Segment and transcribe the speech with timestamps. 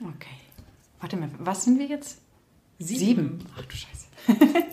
[0.00, 0.36] Okay.
[1.00, 2.18] Warte mal, was sind wir jetzt?
[2.78, 3.44] Sieben.
[3.58, 4.06] Ach du Scheiße.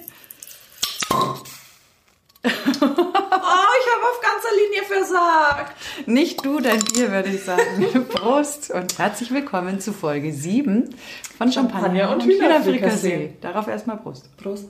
[2.79, 5.75] Oh, ich habe auf ganzer Linie versagt.
[6.07, 8.05] Nicht du, dein Bier, würde ich sagen.
[8.09, 10.89] Prost und herzlich willkommen zu Folge 7
[11.37, 13.33] von Champagner, Champagner und und Hühnerfrikassee.
[13.41, 14.35] Darauf erstmal Prost.
[14.37, 14.65] Prost.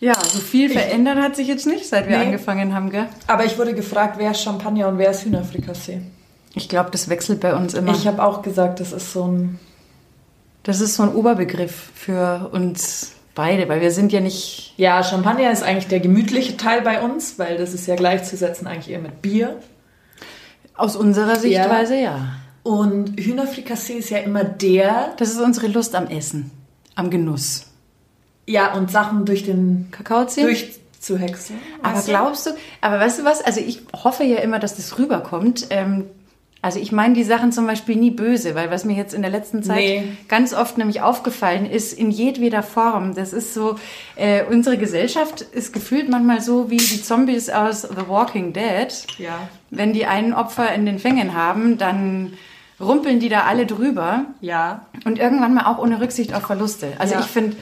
[0.00, 2.24] Ja, so viel verändert hat sich jetzt nicht, seit wir Nee.
[2.26, 3.08] angefangen haben, gell?
[3.28, 6.00] Aber ich wurde gefragt, wer ist Champagner und wer ist Hühnerfrikassee.
[6.54, 7.92] Ich glaube, das wechselt bei uns immer.
[7.92, 9.58] Ich habe auch gesagt, das ist so ein...
[10.62, 14.74] das ist so ein Oberbegriff für uns beide, weil wir sind ja nicht...
[14.76, 18.90] Ja, Champagner ist eigentlich der gemütliche Teil bei uns, weil das ist ja gleichzusetzen eigentlich
[18.90, 19.56] eher mit Bier.
[20.74, 22.32] Aus unserer Sichtweise, ja.
[22.64, 25.14] Und Hühnerfrikassee ist ja immer der...
[25.16, 26.50] Das ist unsere Lust am Essen,
[26.96, 27.66] am Genuss.
[28.46, 29.88] Ja, und Sachen durch den...
[29.90, 30.46] Kakao ziehen?
[30.46, 31.56] durchzuhexen.
[31.82, 32.10] Aber weißt du?
[32.10, 33.40] glaubst du, aber weißt du was?
[33.40, 35.66] Also ich hoffe ja immer, dass das rüberkommt.
[35.70, 36.06] Ähm,
[36.60, 39.30] also ich meine die Sachen zum Beispiel nie böse, weil was mir jetzt in der
[39.30, 40.08] letzten Zeit Nee.
[40.28, 43.76] ganz oft nämlich aufgefallen ist, in jedweder Form, das ist so,
[44.16, 48.88] äh, unsere Gesellschaft ist gefühlt manchmal so wie die Zombies aus The Walking Dead.
[49.18, 49.48] Ja.
[49.70, 52.32] Wenn die einen Opfer in den Fängen haben, dann
[52.80, 54.24] rumpeln die da alle drüber.
[54.40, 54.86] Ja.
[55.04, 56.92] Und irgendwann mal auch ohne Rücksicht auf Verluste.
[56.98, 57.20] Also Ja.
[57.20, 57.56] ich finde,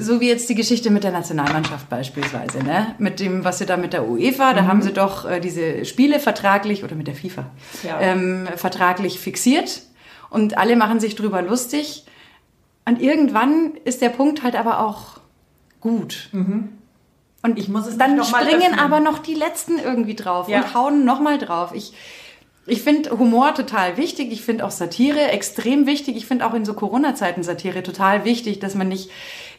[0.00, 2.94] so wie jetzt die Geschichte mit der Nationalmannschaft beispielsweise, ne?
[2.98, 6.20] mit dem, was sie da mit der UEFA, da haben sie doch äh, diese Spiele
[6.20, 7.46] vertraglich, oder mit der FIFA,
[7.82, 8.00] Ja.
[8.00, 9.82] ähm, vertraglich fixiert
[10.30, 12.04] und alle machen sich drüber lustig.
[12.88, 15.18] Und irgendwann ist der Punkt halt aber auch
[15.80, 16.30] gut.
[16.32, 18.78] Und Ich muss es dann noch springen öffnen.
[18.78, 20.58] aber noch die Letzten irgendwie drauf Ja.
[20.62, 21.72] und hauen nochmal drauf.
[21.74, 21.92] Ich,
[22.66, 24.30] ich finde Humor total wichtig.
[24.32, 26.16] Ich finde auch Satire extrem wichtig.
[26.16, 29.10] Ich finde auch in so Corona-Zeiten Satire total wichtig, dass man nicht.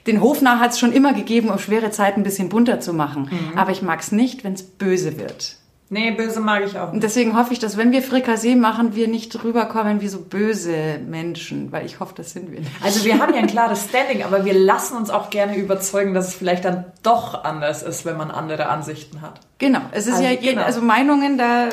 [0.08, 3.30] Den Hofnarr hat es schon immer gegeben, um schwere Zeiten ein bisschen bunter zu machen.
[3.30, 3.58] Mhm.
[3.58, 5.58] Aber ich mag es nicht, wenn es böse wird.
[5.90, 7.04] Nee, böse mag ich auch Und nicht.
[7.04, 11.72] deswegen hoffe ich, dass wenn wir Frikassee machen, wir nicht rüberkommen wie so böse Menschen.
[11.72, 12.72] Weil ich hoffe, das sind wir nicht.
[12.84, 16.28] Also wir haben ja ein klares Standing, aber wir lassen uns auch gerne überzeugen, dass
[16.28, 19.40] es vielleicht dann doch anders ist, wenn man andere Ansichten hat.
[19.60, 20.64] Genau, es ist Also, ja, genau.
[20.64, 21.72] also Meinungen, da äh,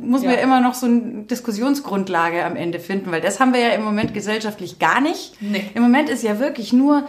[0.00, 0.38] muss man Ja.
[0.38, 3.84] ja immer noch so eine Diskussionsgrundlage am Ende finden, weil das haben wir ja im
[3.84, 5.40] Moment gesellschaftlich gar nicht.
[5.40, 5.70] Nee.
[5.74, 7.04] Im Moment ist ja wirklich nur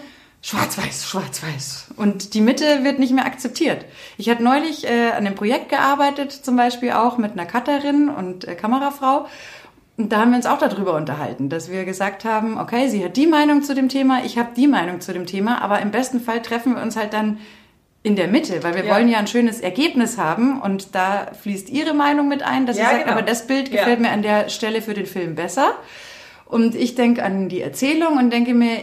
[0.49, 1.85] schwarz-weiß, schwarz-weiß.
[1.97, 3.83] Und die Mitte wird nicht mehr akzeptiert.
[4.17, 8.47] Ich hatte neulich äh, an einem Projekt gearbeitet, zum Beispiel auch mit einer Cutterin und
[8.47, 9.25] äh, Kamerafrau.
[9.97, 13.17] Und da haben wir uns auch darüber unterhalten, dass wir gesagt haben, okay, sie hat
[13.17, 16.19] die Meinung zu dem Thema, ich habe die Meinung zu dem Thema, aber im besten
[16.19, 17.39] Fall treffen wir uns halt dann
[18.03, 18.93] in der Mitte, weil wir Ja.
[18.93, 22.83] wollen ja ein schönes Ergebnis haben und da fließt ihre Meinung mit ein, dass Ja,
[22.83, 23.17] sie sagt, genau.
[23.17, 23.77] aber das Bild Ja.
[23.79, 25.71] gefällt mir an der Stelle für den Film besser.
[26.45, 28.81] Und ich denke an die Erzählung und denke mir,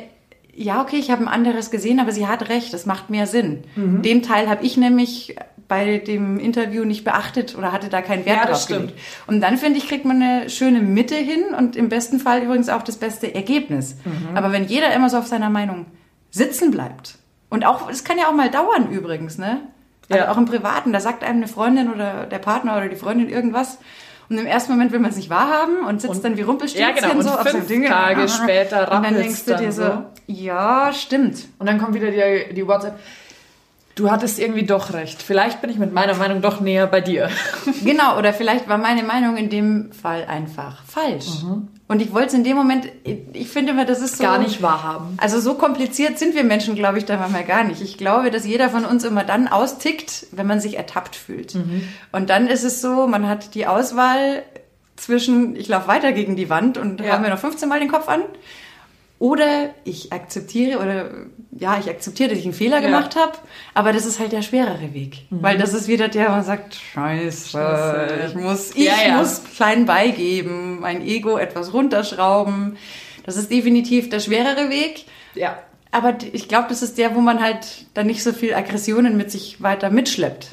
[0.55, 3.65] ja, okay, ich habe ein anderes gesehen, aber sie hat recht, das macht mehr Sinn.
[3.77, 4.03] Mhm.
[4.03, 5.37] Den Teil habe ich nämlich
[5.69, 8.93] bei dem Interview nicht beachtet oder hatte da keinen Wert Ja, drauf gelegt.
[9.27, 12.69] Und dann finde ich, kriegt man eine schöne Mitte hin und im besten Fall übrigens
[12.69, 13.97] auch das beste Ergebnis.
[14.05, 14.37] Mhm.
[14.37, 15.87] Aber wenn jeder immer so auf seiner Meinung
[16.31, 17.17] sitzen bleibt
[17.49, 19.61] und auch, es kann ja auch mal dauern übrigens, ne?
[20.11, 20.31] Also Ja.
[20.33, 23.79] auch im Privaten, da sagt einem eine Freundin oder der Partner oder die Freundin irgendwas
[24.33, 26.97] und im ersten Moment will man es nicht wahrhaben und sitzt Und- dann wie Rumpelstilzchen
[26.97, 27.15] Ja, genau.
[27.19, 27.87] Und so auf fünf seinem Ding.
[27.87, 30.03] Tage später Und dann denkst du dir so, so.
[30.27, 31.47] ja, stimmt.
[31.59, 32.95] Und dann kommt wieder die, die WhatsApp.
[33.95, 35.23] Du hattest irgendwie doch recht.
[35.23, 37.29] Vielleicht bin ich mit meiner Meinung doch näher bei dir.
[37.85, 41.27] Genau, oder vielleicht war meine Meinung in dem Fall einfach falsch.
[41.89, 42.87] Und ich wollte es in dem Moment,
[43.33, 44.25] ich finde immer, das ist so...
[44.25, 45.17] Gar nicht wahrhaben.
[45.21, 47.83] Also so kompliziert sind wir Menschen, glaube ich, da manchmal gar nicht.
[47.83, 51.57] Ich glaube, dass jeder von uns immer dann austickt, wenn man sich ertappt fühlt.
[52.13, 54.43] Und dann ist es so, man hat die Auswahl
[54.97, 57.15] zwischen, ich laufe weiter gegen die Wand und Ja.
[57.15, 58.21] haue mir noch 15 Mal den Kopf an.
[59.23, 61.11] Oder ich akzeptiere, oder
[61.57, 62.87] ja, ich akzeptiere, dass ich einen Fehler Ja.
[62.89, 63.35] gemacht habe,
[63.73, 65.27] aber das ist halt der schwerere Weg.
[65.31, 68.25] Weil das ist wieder der, man sagt, scheiße, Scheiße.
[68.31, 69.19] ich muss, ich Ja, ja.
[69.19, 72.77] muss klein beigeben, mein Ego etwas runterschrauben.
[73.25, 75.05] Das ist definitiv der schwerere Weg.
[75.37, 75.57] Ja.
[75.93, 79.31] Aber ich glaube, das ist der, wo man halt dann nicht so viel Aggressionen mit
[79.31, 80.49] sich weiter mitschleppt.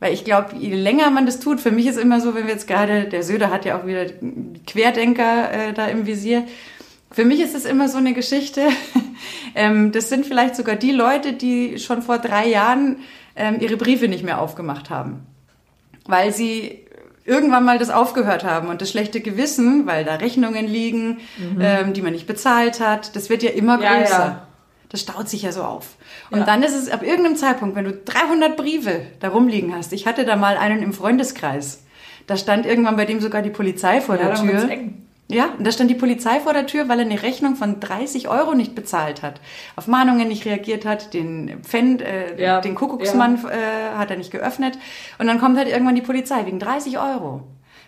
[0.00, 2.54] Weil ich glaube, je länger man das tut, für mich ist immer so, wenn wir
[2.54, 4.06] jetzt gerade, der Söder hat ja auch wieder
[4.66, 6.44] Querdenker äh, da im Visier.
[7.14, 8.62] Für mich ist es immer so eine Geschichte.
[9.54, 12.98] ähm, das sind vielleicht sogar die Leute, die schon vor drei Jahren
[13.36, 15.26] ähm, ihre Briefe nicht mehr aufgemacht haben.
[16.06, 16.80] Weil sie
[17.24, 21.18] irgendwann mal das aufgehört haben und das schlechte Gewissen, weil da Rechnungen liegen,
[21.60, 23.82] ähm, die man nicht bezahlt hat, das wird ja immer Mhm.
[23.82, 24.18] Ja, größer.
[24.18, 24.46] ja.
[24.90, 25.96] Das staut sich ja so auf.
[26.30, 26.44] Und Ja.
[26.44, 29.92] dann ist es ab irgendeinem Zeitpunkt, wenn du 300 Briefe da rumliegen hast.
[29.92, 31.84] Ich hatte da mal einen im Freundeskreis.
[32.26, 34.68] Da stand irgendwann bei dem sogar die Polizei vor Ja, der Tür.
[34.70, 35.03] eng.
[35.28, 38.28] Ja, und da stand die Polizei vor der Tür, weil er eine Rechnung von 30
[38.28, 39.40] Euro nicht bezahlt hat,
[39.74, 44.30] auf Mahnungen nicht reagiert hat, den Pfänd, äh, Ja, den Kuckucksmann äh, hat er nicht
[44.30, 44.78] geöffnet.
[45.18, 47.42] Und dann kommt halt irgendwann die Polizei wegen 30 Euro.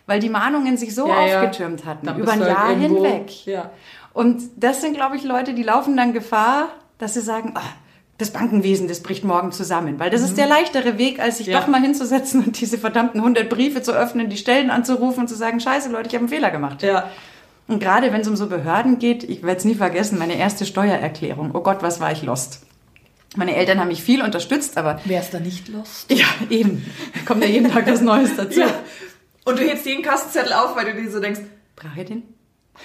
[0.09, 1.41] weil die Mahnungen sich so Ja, ja.
[1.43, 3.45] aufgetürmt hatten, Dann über ein du Jahr halt irgendwo- hinweg.
[3.47, 3.71] Ja.
[4.13, 6.69] Und das sind, glaube ich, Leute, die laufen dann Gefahr,
[6.99, 7.61] dass sie sagen, ah,
[8.19, 9.99] das Bankenwesen, das bricht morgen zusammen.
[9.99, 11.53] Weil das ist der leichtere Weg, als sich Mhm.
[11.53, 11.61] Ja.
[11.61, 15.35] doch mal hinzusetzen und diese verdammten 100 Briefe zu öffnen, die Stellen anzurufen und zu
[15.35, 16.83] sagen, scheiße Leute, ich habe einen Fehler gemacht.
[16.83, 17.11] Ja.
[17.69, 20.65] Und gerade wenn es um so Behörden geht, ich werde es nie vergessen, meine erste
[20.67, 21.51] Steuererklärung.
[21.55, 22.63] Oh Gott, was war ich lost.
[23.37, 26.11] Meine Eltern haben mich viel unterstützt, aber Wer ist da nicht lost?
[26.11, 26.87] ja, eben,
[27.27, 28.61] kommt ja jeden Tag was Neues dazu.
[28.61, 28.69] Ja.
[29.45, 31.41] Und du hebst jeden Kassenzettel auf, weil du dir so denkst,
[31.75, 32.23] Brauche ich den?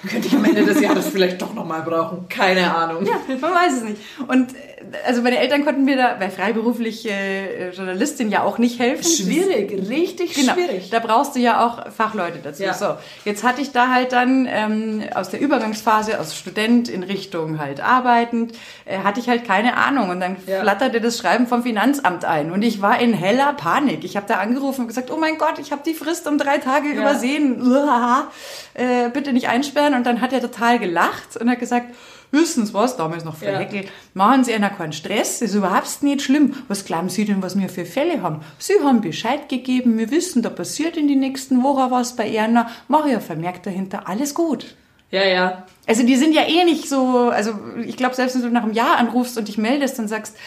[0.10, 2.28] Könnte ich am Ende des Jahres vielleicht doch nochmal brauchen.
[2.30, 3.06] Keine Ahnung.
[3.06, 4.02] Ja, man weiß es nicht.
[4.28, 4.58] Und äh,
[5.06, 9.04] also meine Eltern konnten mir da, weil freiberuflich äh, Journalistin ja auch nicht helfen.
[9.10, 10.90] Schwierig, richtig Genau, schwierig.
[10.90, 12.64] da brauchst du ja auch Fachleute dazu.
[12.64, 12.74] Ja.
[12.74, 12.96] So,
[13.26, 17.80] jetzt hatte ich da halt dann ähm, aus der Übergangsphase, aus Student in Richtung halt
[17.82, 18.54] arbeitend,
[18.86, 20.10] äh, hatte ich halt keine Ahnung.
[20.10, 20.62] Und dann Ja.
[20.62, 22.52] flatterte das Schreiben vom Finanzamt ein.
[22.52, 24.04] Und ich war in heller Panik.
[24.04, 26.58] Ich habe da angerufen und gesagt, oh mein Gott, ich habe die Frist um drei
[26.58, 27.02] Tage Ja.
[27.02, 27.62] übersehen.
[27.62, 28.28] Uah,
[28.74, 29.81] äh, bitte nicht einsperren.
[29.88, 31.94] Und dann hat er total gelacht und hat gesagt,
[32.32, 33.60] Wissen Sie was, damals noch Frau Ja.
[33.60, 36.56] Heckel, machen Sie einer keinen Stress, ist überhaupt nicht schlimm.
[36.70, 38.40] Was glauben Sie denn, was wir für Fälle haben?
[38.58, 42.70] Sie haben Bescheid gegeben, wir wissen, da passiert in die nächsten Wochen was bei Erna,
[42.88, 44.76] mache ich ja vermerkt dahinter, alles gut.
[45.10, 45.66] Ja, ja.
[45.88, 47.52] Also die sind ja eh nicht so, also
[47.86, 50.38] ich glaube, selbst wenn du nach einem Jahr anrufst und dich meldest und sagst,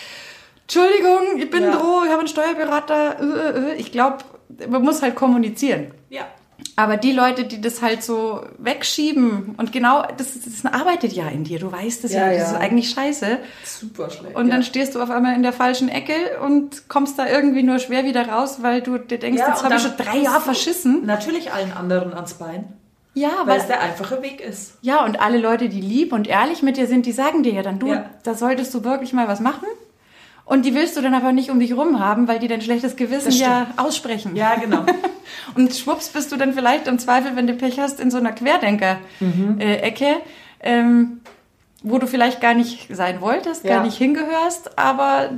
[0.62, 1.72] Entschuldigung, ich bin Ja.
[1.72, 3.74] Droh, ich habe einen Steuerberater, äh, äh, äh.
[3.74, 4.18] ich glaube,
[4.70, 5.90] man muss halt kommunizieren.
[6.08, 6.26] Ja.
[6.76, 11.44] Aber die Leute, die das halt so wegschieben und genau, das, das arbeitet ja in
[11.44, 12.56] dir, du weißt es ja, Ja, das ja.
[12.56, 13.38] ist eigentlich scheiße.
[13.64, 14.34] Super schlecht.
[14.36, 14.54] Und ja.
[14.54, 16.14] dann stehst du auf einmal in der falschen Ecke
[16.44, 19.76] und kommst da irgendwie nur schwer wieder raus, weil du dir denkst, Ja, jetzt habe
[19.76, 21.04] ich schon drei Jahre verschissen.
[21.06, 22.72] Natürlich allen anderen ans Bein,
[23.14, 24.74] Ja, weil weil es der einfache Weg ist.
[24.82, 27.62] ja, und alle Leute, die lieb und ehrlich mit dir sind, die sagen dir ja
[27.62, 28.10] dann, du, Ja.
[28.24, 29.66] da solltest du wirklich mal was machen.
[30.46, 32.96] Und die willst du dann aber nicht um dich rum haben, weil die dein schlechtes
[32.96, 34.36] Gewissen ja aussprechen.
[34.36, 34.84] Ja, genau.
[35.54, 38.32] Und schwupps bist du dann vielleicht im Zweifel, wenn du Pech hast, in so einer
[38.32, 40.16] Querdenker-Ecke,
[40.60, 41.20] ähm,
[41.82, 43.76] wo du vielleicht gar nicht sein wolltest, Ja.
[43.76, 45.30] gar nicht hingehörst, aber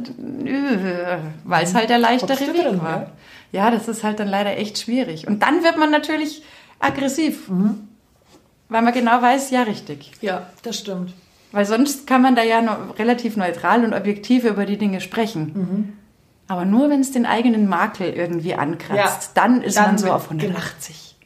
[0.45, 2.99] äh, weil es halt der leichtere Weg war.
[2.99, 3.07] gell?
[3.53, 5.27] Ja, das ist halt dann leider echt schwierig.
[5.27, 6.43] Und dann wird man natürlich
[6.81, 7.89] aggressiv, Mhm.
[8.69, 10.13] weil man genau weiß, ja, richtig.
[10.21, 11.13] ja, das stimmt.
[11.53, 15.53] Weil sonst kann man da ja noch relativ neutral und objektiv über die Dinge sprechen.
[15.55, 15.93] Mhm.
[16.49, 20.13] Aber nur wenn es den eigenen Makel irgendwie ankratzt, Ja, dann ist dann man so
[20.13, 21.17] auf 180.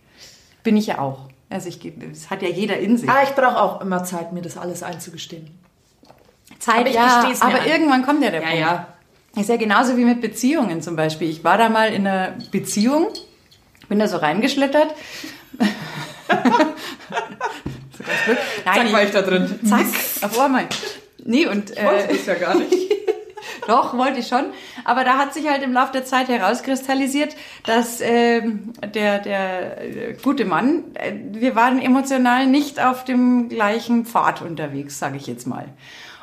[0.62, 1.28] Bin ich ja auch.
[1.48, 1.80] Also ich
[2.10, 3.08] das hat ja jeder in sich.
[3.08, 5.50] Aber ich brauche auch immer Zeit, mir das alles einzugestehen.
[6.58, 7.68] Zeit, aber ich ja, aber ein.
[7.68, 8.60] irgendwann kommt ja der Ja, Punkt.
[8.60, 8.86] ja.
[9.36, 11.28] Ist ja genauso wie mit Beziehungen zum Beispiel.
[11.30, 13.08] Ich war da mal in einer Beziehung,
[13.88, 14.94] bin da so reingeschlittert.
[18.06, 18.38] ganz blöd.
[18.64, 19.60] Nein, Zack, war ich da drin.
[19.64, 19.86] Zack,
[20.22, 20.66] auf einmal.
[21.24, 22.72] Nee, und Ich wollte äh, es ja gar nicht.
[23.66, 24.46] doch, wollte ich schon.
[24.84, 30.16] Aber da hat sich halt im Laufe der Zeit herauskristallisiert, dass ähm, der, der äh,
[30.22, 35.46] gute Mann, äh, wir waren emotional nicht auf dem gleichen Pfad unterwegs, sage ich jetzt
[35.46, 35.66] mal.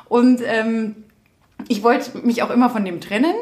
[0.08, 0.96] Und ähm,
[1.68, 3.34] ich wollte mich auch immer von dem trennen,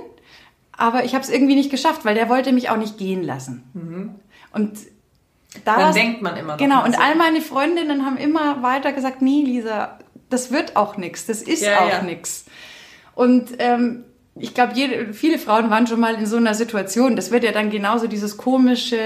[0.73, 4.13] aber ich habe es irgendwie nicht geschafft, weil der wollte mich auch nicht gehen lassen.
[4.53, 4.79] Und
[5.65, 7.01] da Dann denkt man immer noch Genau, und so.
[7.01, 9.99] all meine Freundinnen haben immer weiter gesagt, nee, Lisa,
[10.31, 12.03] das wird auch nix, das ist Ja, auch ja.
[12.03, 12.45] nix.
[13.15, 14.05] Und ähm,
[14.39, 14.75] ich glaube,
[15.13, 17.17] viele Frauen waren schon mal in so einer Situation.
[17.17, 18.99] Das wird ja dann genauso dieses komische,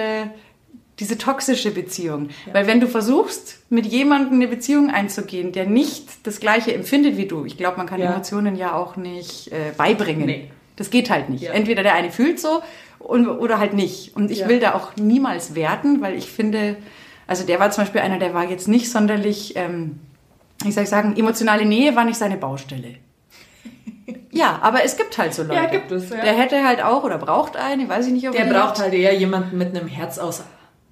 [0.99, 2.31] diese toxische Beziehung.
[2.53, 7.27] Weil wenn du versuchst, mit jemandem eine Beziehung einzugehen, der nicht das Gleiche empfindet wie
[7.27, 8.11] du, ich glaube, man kann Ja.
[8.13, 10.27] Emotionen ja auch nicht äh, beibringen.
[10.27, 10.51] Nee.
[10.77, 11.43] Das geht halt nicht.
[11.45, 11.53] Ja.
[11.53, 12.63] Entweder der eine fühlt so
[13.01, 14.15] und, oder halt nicht.
[14.15, 14.49] Und ich Ja.
[14.49, 16.77] will da auch niemals werten, weil ich finde,
[17.27, 19.99] also der war zum Beispiel einer, der war jetzt nicht sonderlich, ähm,
[20.63, 22.95] wie soll ich sagen, emotionale Nähe war nicht seine Baustelle.
[24.33, 25.55] Ja, aber es gibt halt so Leute.
[25.55, 26.21] Ja, gibt es, ja.
[26.21, 28.95] Der hätte halt auch oder braucht einen, ich weiß nicht, ob Der er braucht halt
[28.95, 30.43] eher jemanden mit einem Herz aus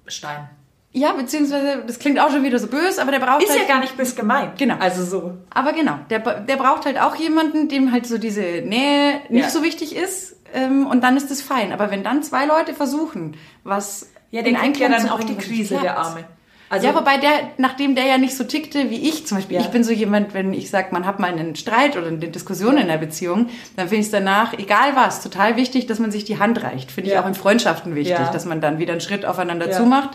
[0.07, 0.49] Stein.
[0.91, 3.61] Ja, beziehungsweise, das klingt auch schon wieder so böse, aber der braucht Ist halt...
[3.61, 4.57] ja gar nicht bis gemeint.
[4.57, 4.75] Genau.
[4.79, 5.37] Also so.
[5.53, 9.49] Aber genau, der, der braucht halt auch jemanden, dem halt so diese Nähe nicht Ja.
[9.49, 10.28] so wichtig ist.
[10.53, 11.71] Ähm, und dann ist es fein.
[11.73, 15.35] Aber wenn dann zwei Leute versuchen, was Ja, der in kriegt ja dann auch die
[15.35, 15.97] Krise, der.
[15.97, 16.23] Arme.
[16.71, 19.61] Also, ja, wobei der, nachdem der ja nicht so tickte wie ich zum Beispiel, Ja.
[19.63, 22.77] ich bin so jemand, wenn ich sage, man hat mal einen Streit oder eine Diskussion
[22.77, 26.25] in der Beziehung, dann finde ich es danach, egal was, total wichtig, dass man sich
[26.25, 26.91] die Hand reicht.
[26.91, 27.23] Finde ich Ja.
[27.23, 28.29] auch in Freundschaften wichtig, Ja.
[28.31, 30.11] dass man dann wieder einen Schritt aufeinander zumacht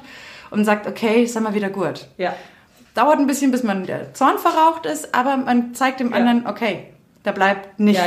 [0.53, 2.07] und sagt, okay, ist mal wieder gut.
[2.19, 2.35] ja.
[2.95, 6.85] Dauert ein bisschen, bis man der Zorn verraucht ist, aber man zeigt dem anderen, okay,
[7.25, 8.01] da bleibt nichts.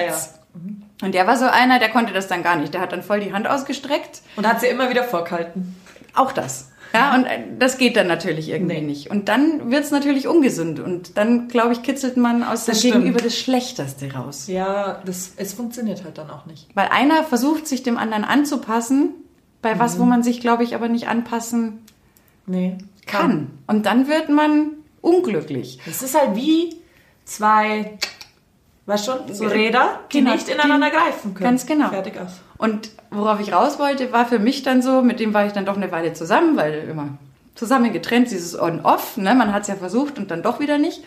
[0.55, 0.61] Ja.
[1.01, 2.73] Und der war so einer, der konnte das dann gar nicht.
[2.73, 4.21] Der hat dann voll die Hand ausgestreckt.
[4.35, 5.75] Und hat sie immer wieder vorgehalten.
[6.15, 6.69] Auch das.
[6.93, 8.81] Ja, und äh, das geht dann natürlich irgendwie Nee.
[8.81, 9.11] nicht.
[9.11, 10.79] Und dann wird's natürlich ungesund.
[10.79, 12.93] Und dann, glaube ich, kitzelt man aus dem Das stimmt.
[12.95, 14.47] Gegenüber das Schlechteste raus.
[14.47, 16.67] Ja, das, es funktioniert halt dann auch nicht.
[16.75, 19.09] Weil einer versucht, sich dem anderen anzupassen,
[19.61, 20.09] bei was, wo Mhm.
[20.09, 21.79] man sich, glaube ich, aber nicht anpassen
[22.47, 22.77] Nee.
[23.05, 23.51] kann.
[23.67, 25.79] Und dann wird man unglücklich.
[25.85, 26.75] Es ist halt wie
[27.25, 27.97] zwei,
[28.87, 31.49] weißt schon, so Äh, Räder, die genau, nicht ineinander die- greifen können.
[31.49, 31.89] ganz genau.
[31.89, 32.31] Fertig aus.
[32.57, 35.65] Und worauf ich raus wollte, war für mich dann so, mit dem war ich dann
[35.65, 37.09] doch eine Weile zusammen, weil immer
[37.53, 39.35] zusammen getrennt, dieses On-Off, ne?
[39.35, 41.03] man hat es ja versucht und dann doch wieder nicht.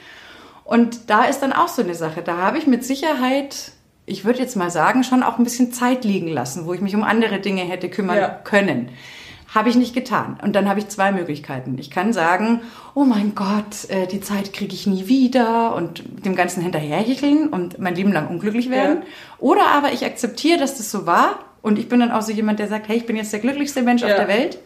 [0.65, 3.73] Und da ist dann auch so eine Sache, da habe ich mit Sicherheit,
[4.07, 6.95] ich würde jetzt mal sagen, schon auch ein bisschen Zeit liegen lassen, wo ich mich
[6.95, 8.29] um andere Dinge hätte kümmern Ja.
[8.29, 8.91] können.
[9.53, 10.39] Habe ich nicht getan.
[10.43, 11.77] Und dann habe ich zwei Möglichkeiten.
[11.79, 12.61] Ich kann sagen,
[12.95, 17.79] oh mein Gott, äh, die Zeit kriege ich nie wieder und dem Ganzen hinterherhecheln und
[17.81, 18.99] mein Leben lang unglücklich werden.
[19.01, 19.07] Ja.
[19.39, 22.61] Oder aber ich akzeptiere, dass das so war und ich bin dann auch so jemand,
[22.61, 24.17] der sagt, hey, ich bin jetzt der glücklichste Mensch auf Ja.
[24.19, 24.59] der Welt.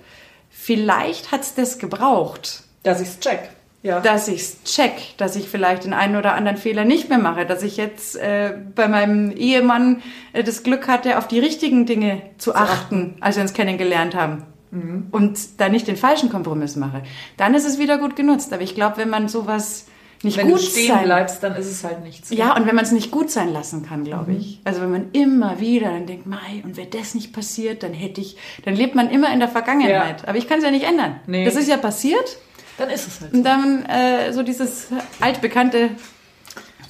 [0.51, 3.51] Vielleicht hat's das gebraucht, Dass ich's check.
[3.83, 4.01] Ja.
[4.01, 7.63] dass ich's check, dass ich vielleicht den einen oder anderen Fehler nicht mehr mache, dass
[7.63, 12.55] ich jetzt äh, bei meinem Ehemann äh, das Glück hatte, auf die richtigen Dinge zu,
[12.55, 14.45] achten, als wir uns kennengelernt haben.
[14.75, 15.07] Mhm.
[15.11, 17.03] Und da nicht den falschen Kompromiss mache.
[17.37, 18.53] Dann ist es wieder gut genutzt.
[18.53, 19.87] Aber ich glaube, wenn man sowas
[20.23, 22.31] nicht Wenn gut du stehen sein bleibst, dann ist es halt nichts.
[22.31, 24.39] ja, und wenn man es nicht gut sein lassen kann, glaube Mhm.
[24.39, 24.61] ich.
[24.65, 28.23] Also wenn man immer wieder dann denkt, Mai, und wäre das nicht passiert, dann hätte
[28.23, 30.27] ich, dann lebt man immer in der Vergangenheit.
[30.27, 31.17] Aber ich kann es ja nicht ändern.
[31.27, 31.45] Nee.
[31.45, 32.39] Das ist ja passiert.
[32.79, 33.37] Dann ist es halt so.
[33.39, 34.87] Und dann äh, so dieses
[35.21, 35.91] altbekannte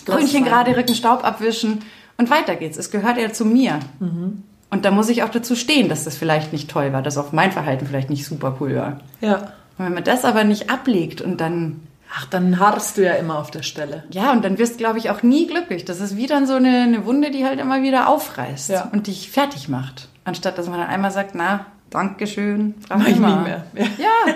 [0.06, 1.80] Grünchen gerade rücken, Staub abwischen
[2.16, 2.76] und weiter geht's.
[2.78, 3.80] Es gehört ja zu mir.
[4.00, 4.42] Mhm.
[4.74, 7.30] Und da muss ich auch dazu stehen, dass das vielleicht nicht toll war, dass auch
[7.30, 9.00] mein Verhalten vielleicht nicht super cool war.
[9.20, 9.36] Ja.
[9.78, 11.80] Und wenn man das aber nicht ablegt und dann
[12.16, 14.02] Ach, dann harrst du ja immer auf der Stelle.
[14.10, 15.84] Ja, und dann wirst, glaube ich, auch nie glücklich.
[15.84, 18.88] Das ist wie dann so eine, eine Wunde, die halt immer wieder aufreißt Ja.
[18.92, 20.08] und dich fertig macht.
[20.24, 23.36] Anstatt, dass man dann einmal sagt, na, Dankeschön, frag Mach ich mal.
[23.38, 23.64] nie mehr.
[23.74, 23.84] Ja.
[23.98, 24.34] Ja,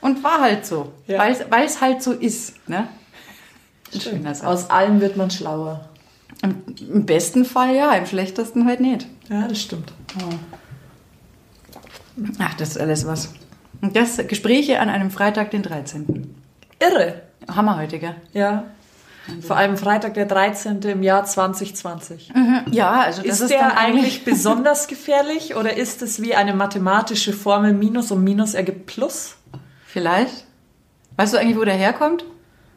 [0.00, 0.92] und war halt so.
[1.06, 1.18] Ja.
[1.50, 2.54] Weil es halt so ist.
[2.68, 2.88] Ne?
[4.44, 5.88] Aus allem wird man schlauer.
[6.42, 9.06] Im, besten Fall ja, im schlechtesten halt nicht.
[9.28, 9.92] Ja, das stimmt.
[12.38, 13.32] Ach, das ist alles was.
[13.80, 16.34] Und das Gespräche an einem Freitag, den 13.
[16.80, 17.22] Irre.
[17.48, 18.14] Hammer heute, gell?
[18.32, 18.64] Ja.
[19.40, 20.82] Vor allem Freitag, der 13.
[20.82, 22.32] im Jahr 2020.
[22.72, 26.54] Ja, also das Ist, ist, der dann eigentlich besonders gefährlich oder ist es wie eine
[26.54, 29.36] mathematische Formel Minus und Minus ergibt Plus?
[29.86, 30.44] Vielleicht.
[31.16, 32.24] Weißt du eigentlich, wo der herkommt?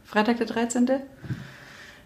[0.04, 0.88] Freitag, der 13.?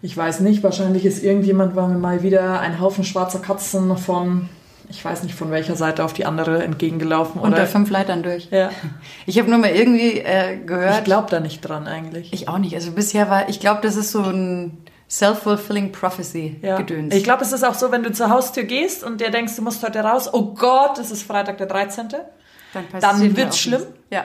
[0.02, 4.48] Ich weiß nicht, wahrscheinlich ist irgendjemand war mir mal wieder ein Haufen schwarzer Katzen von,
[4.88, 7.40] ich weiß nicht von welcher Seite auf die andere entgegengelaufen.
[7.40, 8.48] Unter Oder, fünf Leitern durch.
[8.50, 8.70] ja.
[9.26, 11.04] Ich habe nur mal irgendwie äh, Ich gehört.
[11.04, 12.32] glaube da nicht dran eigentlich.
[12.32, 12.74] Ich auch nicht.
[12.74, 14.78] Also bisher war, ich glaube, das ist so ein
[15.08, 16.76] self-fulfilling prophecy Ja.
[16.78, 17.14] Gedöns.
[17.14, 19.62] Ich glaube, es ist auch so, wenn du zur Haustür gehst und dir denkst, du
[19.62, 22.08] musst heute raus, oh Gott, es ist Freitag der 13.
[22.72, 23.82] dann, dann wird's schlimm.
[24.10, 24.24] Ja.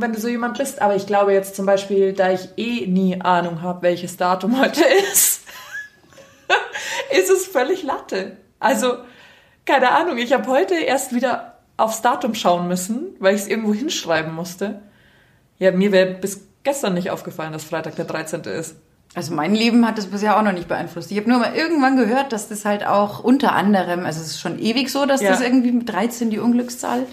[0.00, 3.20] Wenn du so jemand bist, aber ich glaube jetzt zum Beispiel, da ich eh nie
[3.20, 5.42] Ahnung habe, welches Datum heute ist,
[7.12, 8.36] ist es völlig Latte.
[8.58, 8.94] Also,
[9.66, 13.72] keine Ahnung, ich habe heute erst wieder aufs Datum schauen müssen, weil ich es irgendwo
[13.74, 14.80] hinschreiben musste.
[15.58, 18.42] Ja, mir wäre bis gestern nicht aufgefallen, dass Freitag der 13.
[18.42, 18.76] ist.
[19.14, 21.10] Also mein Leben hat das bisher auch noch nicht beeinflusst.
[21.10, 24.40] Ich habe nur mal irgendwann gehört, dass das halt auch unter anderem, also es ist
[24.40, 25.30] schon ewig so, dass Ja.
[25.30, 27.06] das irgendwie mit 13 die Unglückszahl,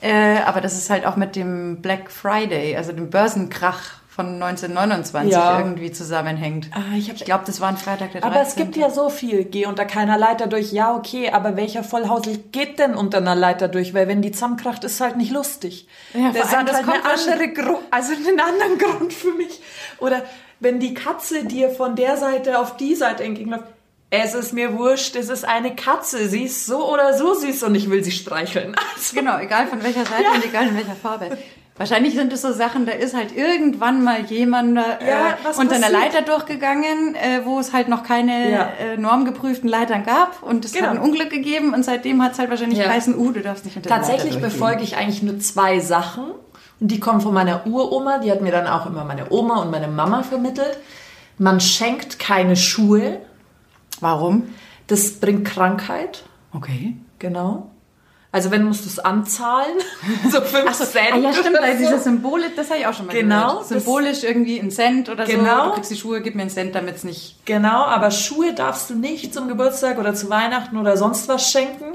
[0.00, 5.32] äh, aber das ist halt auch mit dem Black Friday, also dem Börsenkrach von 1929
[5.32, 5.58] Ja.
[5.58, 6.68] irgendwie zusammenhängt.
[6.72, 8.24] Ah, ich ich glaube, das war ein Freitag der 13.
[8.24, 10.72] Aber es gibt ja so viel, geh unter keiner Leiter durch.
[10.72, 13.94] Ja, okay, aber welcher Vollhausel geht denn unter einer Leiter durch?
[13.94, 15.86] Weil wenn die zusammenkracht, ist halt nicht lustig.
[16.12, 19.60] Ja, das hat halt kommt eine andere Grund, also einen anderen Grund für mich.
[20.00, 20.22] Oder
[20.58, 23.64] wenn die Katze dir von der Seite auf die Seite entgegenläuft.
[24.10, 26.28] Es ist mir wurscht, es ist eine Katze.
[26.28, 28.74] Sie ist so oder so süß und ich will sie streicheln.
[28.94, 31.38] Also, Genau, egal von welcher Seite und egal in welcher Farbe.
[31.76, 35.88] Wahrscheinlich sind es so Sachen, da ist halt irgendwann mal jemand äh, Ja, unter einer?
[35.88, 38.68] Leiter durchgegangen, äh, wo es halt noch keine Ja.
[38.80, 40.88] äh, normgeprüften Leitern gab und es Genau.
[40.88, 42.84] hat ein Unglück gegeben und seitdem hat es halt wahrscheinlich Ja.
[42.86, 46.24] geheißen, uh, du darfst nicht unter Tatsächlich befolge ich eigentlich nur zwei Sachen.
[46.80, 48.18] Und die kommen von meiner Uroma.
[48.18, 50.76] Die hat mir dann auch immer meine Oma und meine Mama vermittelt.
[51.38, 53.20] Man schenkt keine Schuhe.
[54.00, 54.48] Warum?
[54.86, 56.24] Das bringt Krankheit.
[56.52, 56.96] Okay.
[57.18, 57.70] Genau.
[58.32, 59.76] Also wenn musst du es anzahlen.
[60.30, 61.12] so fünf Ach so, Cent.
[61.14, 61.84] ah, ja, stimmt, weil so.
[61.84, 63.66] diese Symbole, das habe ich auch schon mal Genau, gehört.
[63.66, 65.64] Symbolisch irgendwie ein Cent oder Genau.
[65.64, 65.68] so.
[65.70, 67.44] Du kriegst die Schuhe, gib mir einen Cent, damit es nicht...
[67.44, 71.86] Genau, aber Schuhe darfst du nicht zum Geburtstag oder zu Weihnachten oder sonst was schenken.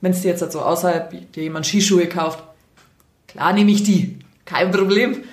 [0.00, 2.42] Wenn es dir jetzt halt so außerhalb dir jemand Skischuhe kauft,
[3.28, 4.20] klar nehme ich die.
[4.44, 5.24] Kein Problem.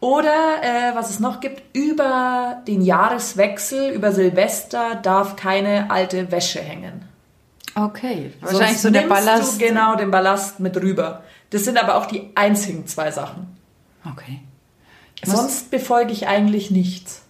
[0.00, 6.60] Oder äh, was es noch gibt, über den Jahreswechsel, über Silvester darf keine alte Wäsche
[6.60, 7.04] hängen.
[7.74, 8.32] Okay.
[8.40, 9.60] Wahrscheinlich Sonst so der Ballast.
[9.60, 11.22] Du genau den Ballast mit rüber.
[11.50, 13.56] Das sind aber auch die einzigen zwei Sachen.
[14.08, 14.40] Okay.
[15.24, 17.22] Sonst befolge ich eigentlich nichts.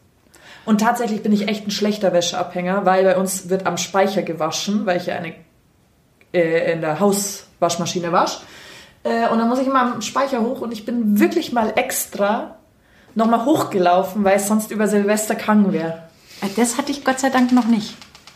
[0.67, 4.85] Und tatsächlich bin ich echt ein schlechter Wäscheabhänger, weil bei uns wird am Speicher gewaschen,
[4.85, 5.35] weil ich ja eine
[6.35, 8.41] äh, in der Hauswaschmaschine wasche.
[9.03, 12.58] Äh, und dann muss ich immer am Speicher hoch und ich bin wirklich mal extra
[13.15, 16.03] nochmal hochgelaufen, weil es sonst über Silvester gegangen wäre.
[16.43, 17.95] Äh, Das hatte ich Gott sei Dank noch nicht.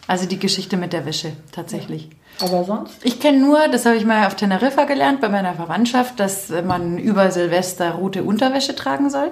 [0.09, 2.11] Also die Geschichte mit der Wäsche, tatsächlich.
[2.41, 2.97] Aber sonst?
[3.05, 6.99] Ich kenne nur, das habe ich mal auf Teneriffa gelernt, bei meiner Verwandtschaft, dass man
[6.99, 9.31] über Silvester rote Unterwäsche tragen soll.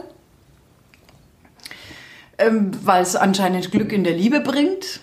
[2.38, 5.00] Ähm, weil es anscheinend Glück in der Liebe bringt.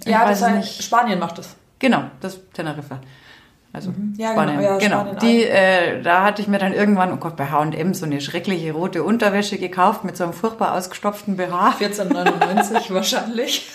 [0.00, 0.82] Ich Ja, das nicht.
[0.82, 1.54] Spanien macht das.
[1.78, 3.00] Genau, das Teneriffa.
[3.72, 4.58] Also Ja, Spanien.
[4.58, 5.00] genau, ja, genau.
[5.00, 8.20] Spanien Die, äh, da hatte ich mir dann irgendwann, oh Gott, bei H&M so eine
[8.20, 11.76] schreckliche rote Unterwäsche gekauft mit so einem furchtbar ausgestopften BH.
[11.78, 13.68] 1499 wahrscheinlich.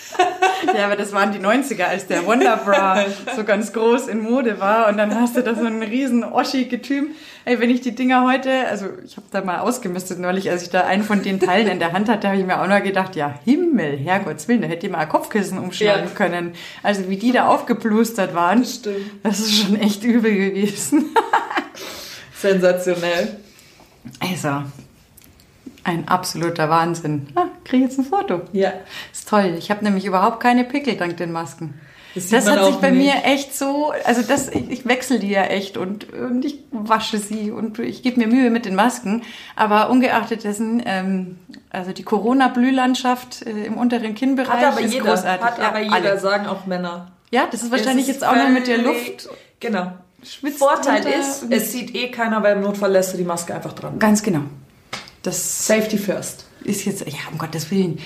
[0.76, 4.88] Ja, aber das waren die 90er, als der Wonderbra so ganz groß in Mode war.
[4.88, 7.08] Und dann hast du da so einen riesen Oschi-Getüm.
[7.48, 10.70] Ey, wenn ich die Dinger heute, also ich habe da mal ausgemistet neulich, als ich
[10.70, 13.14] da einen von den Teilen in der Hand hatte, habe ich mir auch noch gedacht,
[13.14, 16.10] ja Himmel, Herrgottswillen, da hätte ich mal ein Kopfkissen umschlagen Ja.
[16.12, 16.54] können.
[16.82, 18.96] Also wie die da aufgeplustert waren, Das stimmt.
[19.22, 21.04] das ist schon echt übel gewesen.
[22.36, 23.36] Sensationell.
[24.18, 24.62] Also,
[25.84, 27.28] ein absoluter Wahnsinn.
[27.36, 28.42] Ah, kriege jetzt ein Foto.
[28.52, 28.72] Ja.
[29.12, 29.54] Ist toll.
[29.56, 31.74] Ich habe nämlich überhaupt keine Pickel dank den Masken.
[32.16, 33.14] Das Das, hat sich bei nicht.
[33.14, 37.18] mir echt so, also das, ich, ich wechsle die ja echt und, und ich wasche
[37.18, 39.22] sie und ich gebe mir Mühe mit den Masken.
[39.54, 45.04] Aber ungeachtet dessen, ähm, also die Corona-Blühlandschaft äh, im unteren Kinnbereich Hat aber ist jeder.
[45.10, 45.44] großartig.
[45.46, 46.18] Hat ja, aber jeder, alle.
[46.18, 47.12] sagen auch Männer.
[47.30, 49.28] Ja, das ist wahrscheinlich ist jetzt auch noch mit der Luft.
[49.60, 49.92] Genau.
[50.22, 53.74] Schwitzt Vorteil ist, es sieht eh keiner, weil im Notfall lässt du die Maske einfach
[53.74, 53.98] dran.
[53.98, 54.40] Ganz genau.
[55.22, 56.46] Das Safety first.
[56.64, 57.98] ist jetzt, ja, um Gottes Willen.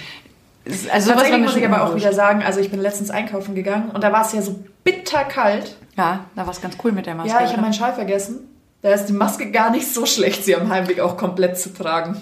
[0.93, 4.05] Also Tatsächlich muss ich aber auch wieder sagen, also ich bin letztens einkaufen gegangen und
[4.05, 5.76] da war es ja so bitterkalt.
[5.97, 7.31] Ja, da war es ganz cool mit der Maske.
[7.33, 8.40] Ja, ich habe meinen Schal vergessen.
[8.83, 12.17] Da ist die Maske gar nicht so schlecht, sie am Heimweg auch komplett zu tragen.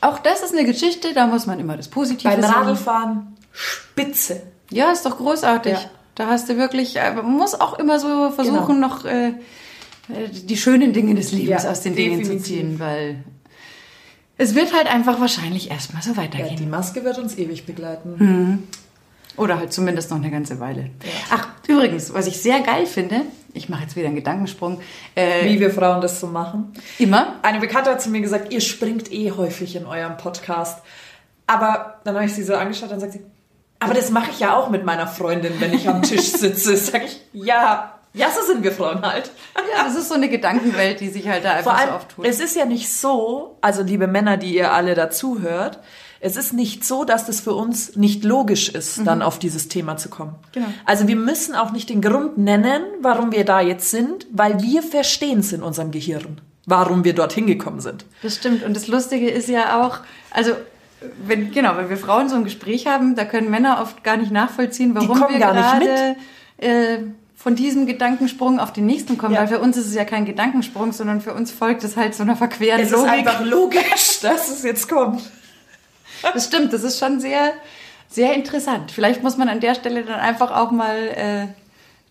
[0.00, 2.50] Auch das ist eine Geschichte, da muss man immer das Positive Beim sehen.
[2.50, 4.42] Radlfahren spitze.
[4.70, 5.72] Ja, ist doch großartig.
[5.74, 5.80] Ja.
[6.14, 9.32] Da hast du wirklich, äh, man muss auch immer so versuchen, noch äh, äh,
[10.30, 12.46] die schönen Dinge des Lebens Ja, aus den Dingen zu definitiv.
[12.46, 13.24] ziehen, weil
[14.38, 16.56] es wird halt einfach wahrscheinlich erstmal so Ja, weitergehen.
[16.56, 18.68] die Maske wird uns ewig begleiten.
[19.36, 20.90] Oder halt zumindest noch eine ganze Weile.
[21.30, 23.22] Ach, übrigens, was ich sehr geil finde,
[23.54, 24.80] ich mache jetzt wieder einen Gedankensprung,
[25.14, 26.72] äh, Wie wir Frauen das so machen.
[26.98, 30.82] immer, Eine Bekannte hat zu mir gesagt, ihr springt eh häufig in eurem Podcast.
[31.46, 33.20] Aber dann habe ich sie so angeschaut und sagt sie,
[33.78, 36.76] aber das mache ich ja auch mit meiner Freundin, wenn ich am Tisch sitze.
[36.78, 39.30] Sag ich, ja, ja, so sind wir Frauen halt.
[39.56, 42.26] ja, das ist so eine Gedankenwelt, die sich halt da Vor einfach so allem, auftut.
[42.26, 45.78] es ist ja nicht so, also liebe Männer, die ihr alle dazuhört,
[46.24, 49.96] es ist nicht so, dass das für uns nicht logisch ist, dann auf dieses Thema
[49.96, 50.36] zu kommen.
[50.52, 50.68] Genau.
[50.84, 54.84] Also wir müssen auch nicht den Grund nennen, warum wir da jetzt sind, weil wir
[54.84, 58.04] verstehen es in unserem Gehirn, warum wir dorthin gekommen sind.
[58.22, 58.62] Das stimmt.
[58.62, 59.98] Und das Lustige ist ja auch,
[60.30, 60.52] also
[61.26, 64.30] wenn, genau, wenn wir Frauen so ein Gespräch haben, da können Männer oft gar nicht
[64.30, 66.16] nachvollziehen, warum wir gerade
[66.58, 66.98] äh,
[67.42, 69.34] von diesem Gedankensprung auf den nächsten kommen.
[69.34, 69.40] Ja.
[69.40, 72.22] Weil für uns ist es ja kein Gedankensprung, sondern für uns folgt es halt so
[72.22, 73.10] einer verqueren Es ist Logik.
[73.10, 75.20] einfach logisch, dass es jetzt kommt.
[76.22, 77.52] Das stimmt, das ist schon sehr,
[78.08, 78.92] sehr interessant.
[78.92, 81.46] Vielleicht muss man an der Stelle dann einfach auch mal äh,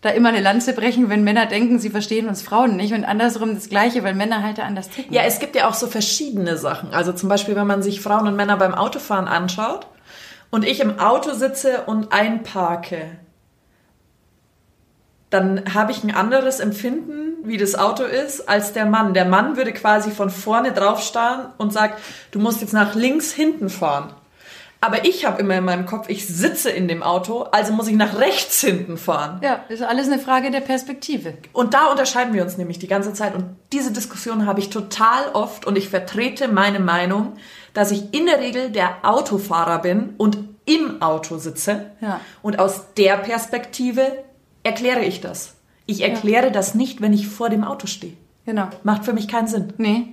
[0.02, 3.54] da immer eine Lanze brechen, wenn Männer denken, sie verstehen uns Frauen nicht und andersrum
[3.54, 5.14] das Gleiche, weil Männer halt da anders ticken.
[5.14, 6.92] Ja, es gibt ja auch so verschiedene Sachen.
[6.92, 9.86] Also zum Beispiel, wenn man sich Frauen und Männer beim Autofahren anschaut
[10.50, 13.12] und ich im Auto sitze und einparke,
[15.32, 19.14] dann habe ich ein anderes Empfinden, wie das Auto ist, als der Mann.
[19.14, 23.32] Der Mann würde quasi von vorne drauf starren und sagt, du musst jetzt nach links
[23.32, 24.12] hinten fahren.
[24.84, 27.94] Aber ich habe immer in meinem Kopf, ich sitze in dem Auto, also muss ich
[27.94, 29.40] nach rechts hinten fahren.
[29.42, 31.34] ja, ist alles eine Frage der Perspektive.
[31.52, 33.34] Und da unterscheiden wir uns nämlich die ganze Zeit.
[33.36, 37.34] Und diese Diskussion habe ich total oft und ich vertrete meine Meinung,
[37.74, 41.92] dass ich in der Regel der Autofahrer bin und im Auto sitze.
[42.00, 42.20] Ja.
[42.42, 44.24] Und aus der Perspektive
[44.62, 45.54] erkläre ich das.
[45.86, 48.14] Ich erkläre das nicht, wenn ich vor dem Auto stehe.
[48.46, 48.68] Genau.
[48.84, 49.72] Macht für mich keinen Sinn.
[49.78, 50.06] Nee.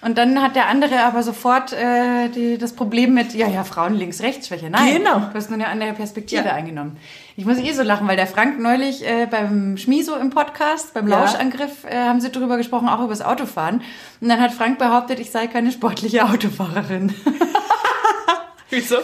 [0.00, 3.94] Und dann hat der andere aber sofort äh, die, das Problem mit, ja, ja, Frauen
[3.96, 4.70] links, rechts, Schwäche.
[4.70, 5.18] Nein, Genau.
[5.18, 6.52] du hast nur eine andere Perspektive Ja.
[6.54, 6.96] eingenommen.
[7.36, 11.08] Ich muss eh so lachen, weil der Frank neulich äh, beim Schmiso im Podcast, beim
[11.08, 11.18] Ja.
[11.20, 13.82] Lauschangriff, äh, haben sie darüber gesprochen, auch über das Autofahren.
[14.20, 17.12] Und dann hat Frank behauptet, ich sei keine sportliche Autofahrerin.
[18.70, 18.96] Wieso?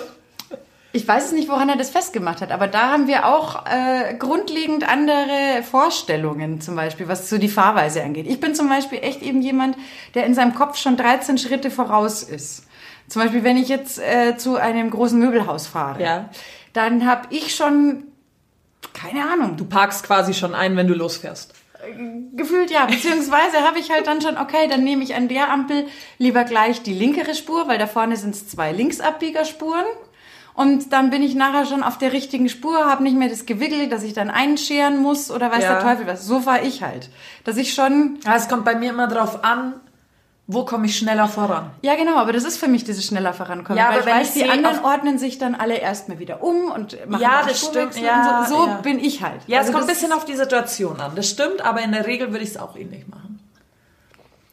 [0.94, 4.14] Ich weiß es nicht, woran er das festgemacht hat, aber da haben wir auch äh,
[4.14, 8.26] grundlegend andere Vorstellungen, zum Beispiel, was so die Fahrweise angeht.
[8.28, 9.76] Ich bin zum Beispiel echt eben jemand,
[10.14, 12.66] der in seinem Kopf schon 13 Schritte voraus ist.
[13.08, 16.28] Zum Beispiel, wenn ich jetzt äh, zu einem großen Möbelhaus fahre, Ja.
[16.74, 18.04] dann habe ich schon,
[18.92, 21.54] keine Ahnung, Du parkst quasi schon ein, wenn du losfährst.
[22.36, 25.86] Gefühlt ja, beziehungsweise habe ich halt dann schon, okay, dann nehme ich an der Ampel
[26.18, 29.84] lieber gleich die linkere Spur, weil da vorne sind es zwei Linksabbiegerspuren.
[30.54, 33.88] Und dann bin ich nachher schon auf der richtigen Spur, habe nicht mehr das Gewickel,
[33.88, 35.74] dass ich dann einscheren muss oder weiß Ja.
[35.74, 36.24] der Teufel was.
[36.26, 37.10] So fahre ich halt.
[37.42, 39.74] Dass ich schon, Ja, es kommt bei mir immer drauf an,
[40.46, 41.70] wo komme ich schneller voran.
[41.82, 43.78] ja genau, aber das ist für mich dieses schneller vorankommen.
[43.78, 46.42] Ja, weil aber ich wenn weiß, ich die anderen ordnen sich dann alle erstmal wieder
[46.44, 48.54] um und machen Ja, das stimmt, ja, so.
[48.54, 48.74] So ja.
[48.82, 49.40] bin ich halt.
[49.48, 51.12] Ja, es Also kommt ein bisschen auf die Situation an.
[51.16, 53.40] Das stimmt, aber in der Regel würde ich es auch ähnlich machen.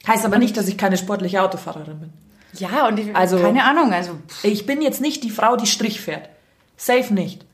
[0.08, 2.14] Heißt aber nicht, dass ich keine sportliche Autofahrerin bin.
[2.54, 6.02] Ja, und ich, Also- keine Ahnung, also Ich bin jetzt nicht die Frau, die Strich
[6.02, 6.30] fährt.
[6.78, 7.46] Safe nicht.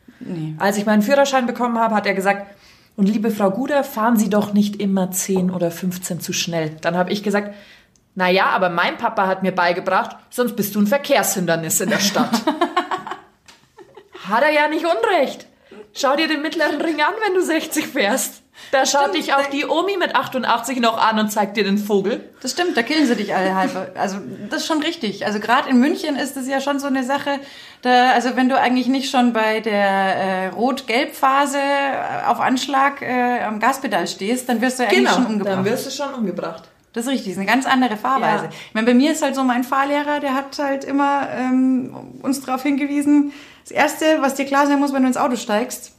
[0.58, 2.48] Als ich meinen Führerschein bekommen habe, hat er gesagt,
[2.96, 6.72] und liebe Frau Guder, fahren Sie doch nicht immer 10 oder 15 zu schnell.
[6.82, 7.54] Dann habe ich gesagt,
[8.16, 12.00] na ja, aber mein Papa hat mir beigebracht, sonst bist du ein Verkehrshindernis in der
[12.00, 12.32] Stadt.
[14.28, 15.46] hat er ja nicht unrecht.
[15.94, 18.42] Schau dir den mittleren Ring an, wenn du 60 fährst.
[18.72, 22.30] Da schaut dich auch die Omi mit 88 noch an und zeigt dir den Vogel.
[22.42, 23.92] Das stimmt, da killen sie dich alle halb.
[23.98, 24.18] Also
[24.50, 25.26] das ist schon richtig.
[25.26, 27.40] Also gerade in München ist es ja schon so eine Sache,
[27.82, 33.42] da, also wenn du eigentlich nicht schon bei der äh, Rot-Gelb-Phase äh, auf Anschlag äh,
[33.44, 35.58] am Gaspedal stehst, dann wirst du ja eigentlich schon umgebracht.
[35.58, 36.64] dann wirst du schon umgebracht.
[36.94, 38.46] Das ist richtig, das ist eine ganz andere Fahrweise.
[38.46, 38.50] Ja.
[38.50, 42.42] Ich meine, bei mir ist halt so, mein Fahrlehrer, der hat halt immer ähm, uns
[42.42, 45.92] darauf hingewiesen, das Erste, was dir klar sein muss, wenn du ins Auto steigst,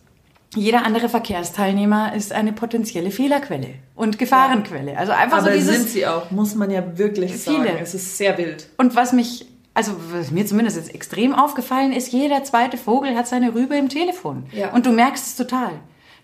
[0.55, 4.97] jeder andere Verkehrsteilnehmer ist eine potenzielle Fehlerquelle und Gefahrenquelle.
[4.97, 5.77] Also einfach Aber so dieses...
[5.77, 7.57] sind sie auch, muss man ja wirklich Viele.
[7.67, 7.79] sagen.
[7.83, 8.69] Es ist sehr wild.
[8.79, 13.29] Und was mich, also was mir zumindest jetzt extrem aufgefallen ist, jeder zweite Vogel hat
[13.29, 14.47] seine Rübe im Telefon.
[14.53, 14.73] Ja.
[14.73, 15.73] Und du merkst es total.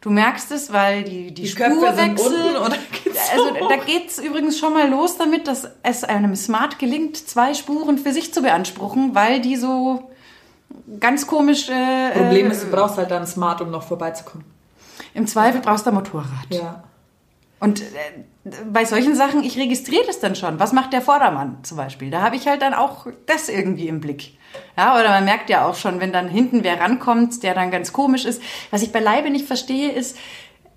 [0.00, 2.26] Du merkst es, weil die, die, Die Spurwechsel...
[2.26, 3.68] unten oder geht's also hoch?
[3.68, 8.12] da geht's übrigens schon mal los damit, dass es einem Smart gelingt, zwei Spuren für
[8.12, 10.10] sich zu beanspruchen, weil die so
[11.00, 11.68] ganz komisch...
[11.68, 14.44] Äh, Problem ist, du brauchst halt dann Smart, um noch vorbeizukommen.
[15.14, 16.48] Im Zweifel brauchst du ein Motorrad.
[16.50, 16.84] Ja.
[17.60, 17.84] Und äh,
[18.70, 20.58] bei solchen Sachen, ich registriere das dann schon.
[20.58, 22.10] Was macht der Vordermann zum Beispiel?
[22.10, 24.36] Da habe ich halt dann auch das irgendwie im Blick.
[24.76, 27.92] Ja, oder man merkt ja auch schon, wenn dann hinten wer rankommt, der dann ganz
[27.92, 28.42] komisch ist.
[28.70, 30.16] Was ich beileibe nicht verstehe, ist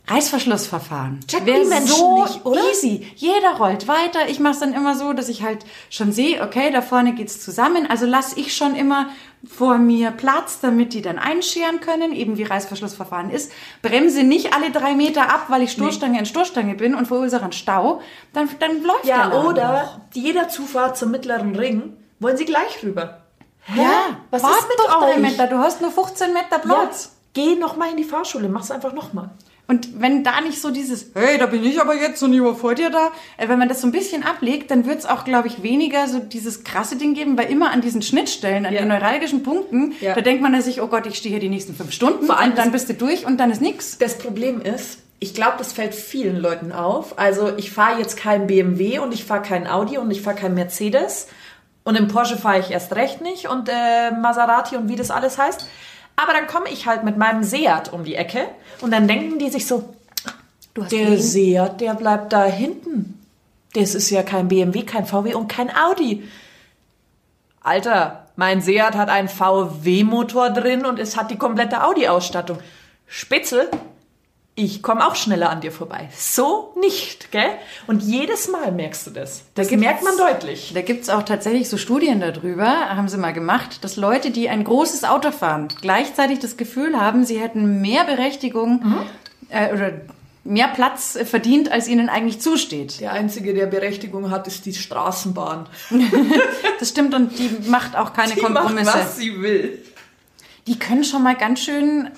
[0.09, 1.19] Reißverschlussverfahren.
[1.27, 2.61] Checken Wär die Menschen so nicht, oder?
[2.71, 3.11] easy.
[3.15, 4.29] Jeder rollt weiter.
[4.29, 7.41] Ich mache es dann immer so, dass ich halt schon sehe, okay, da vorne geht's
[7.41, 7.87] zusammen.
[7.89, 9.07] Also lasse ich schon immer
[9.45, 13.51] vor mir Platz, damit die dann einscheren können, eben wie Reißverschlussverfahren ist.
[13.81, 17.51] Bremse nicht alle drei Meter ab, weil ich Stoßstange in Stoßstange bin und verursache einen
[17.53, 18.01] Stau.
[18.33, 19.49] Dann, dann läuft der Ja, Laden noch.
[19.49, 23.21] oder jeder Zufahrt zum mittleren Ring wollen sie gleich rüber.
[23.63, 23.81] Hä?
[23.81, 25.19] Ja, was wart ist mit doch drei euch?
[25.19, 25.47] Meter.
[25.47, 27.15] Du hast nur 15 Meter Ja, Platz.
[27.33, 29.31] geh noch mal in die Fahrschule, mach's einfach noch mal.
[29.69, 32.55] Und wenn da nicht so dieses, hey, da bin ich aber jetzt und ich war
[32.55, 35.25] vor dir da, äh, wenn man das so ein bisschen ablegt, dann wird es auch,
[35.25, 38.79] glaube ich, weniger so dieses krasse Ding geben, weil immer an diesen Schnittstellen, an Ja.
[38.79, 40.13] den neuralgischen Punkten, Ja.
[40.15, 42.51] da denkt man sich, oh Gott, ich stehe hier die nächsten fünf Stunden Vor allem
[42.51, 43.97] und dann bist du durch und dann ist nix.
[43.97, 47.19] Das Problem ist, ich glaube, das fällt vielen Leuten auf.
[47.19, 50.53] Also ich fahre jetzt kein BMW und ich fahre kein Audi und ich fahre kein
[50.53, 51.27] Mercedes.
[51.83, 55.37] Und im Porsche fahre ich erst recht nicht und äh, Maserati und wie das alles
[55.37, 55.67] heißt.
[56.17, 58.49] Aber dann komme ich halt mit meinem Seat um die Ecke
[58.81, 59.93] und dann denken die sich so,
[60.73, 63.13] Du hast der den- Seat, der bleibt da hinten.
[63.73, 66.27] Das ist ja kein BMW, kein VW und kein Audi.
[67.61, 72.57] Alter, mein Seat hat einen VW-Motor drin und es hat die komplette Audi-Ausstattung.
[73.07, 73.69] Spitzel,
[74.59, 76.09] ich komme auch schneller an dir vorbei.
[76.17, 77.51] So nicht, gell?
[77.85, 79.43] Und jedes Mal merkst du das.
[79.53, 80.71] Das gibt's- merkt man deutlich.
[80.73, 84.63] Da gibt's auch tatsächlich so Studien darüber, haben sie mal gemacht, dass Leute, die ein
[84.63, 88.97] großes Auto fahren, gleichzeitig das Gefühl haben, sie hätten mehr Berechtigung Mhm.
[89.49, 89.91] äh, oder
[90.43, 92.99] mehr Platz verdient, als ihnen eigentlich zusteht.
[92.99, 95.67] Der Einzige, der Berechtigung hat, ist die Straßenbahn.
[96.79, 98.85] Das stimmt und die macht auch keine Die Kompromisse.
[98.85, 99.83] macht, was sie will.
[100.67, 102.09] Die können schon mal ganz schön.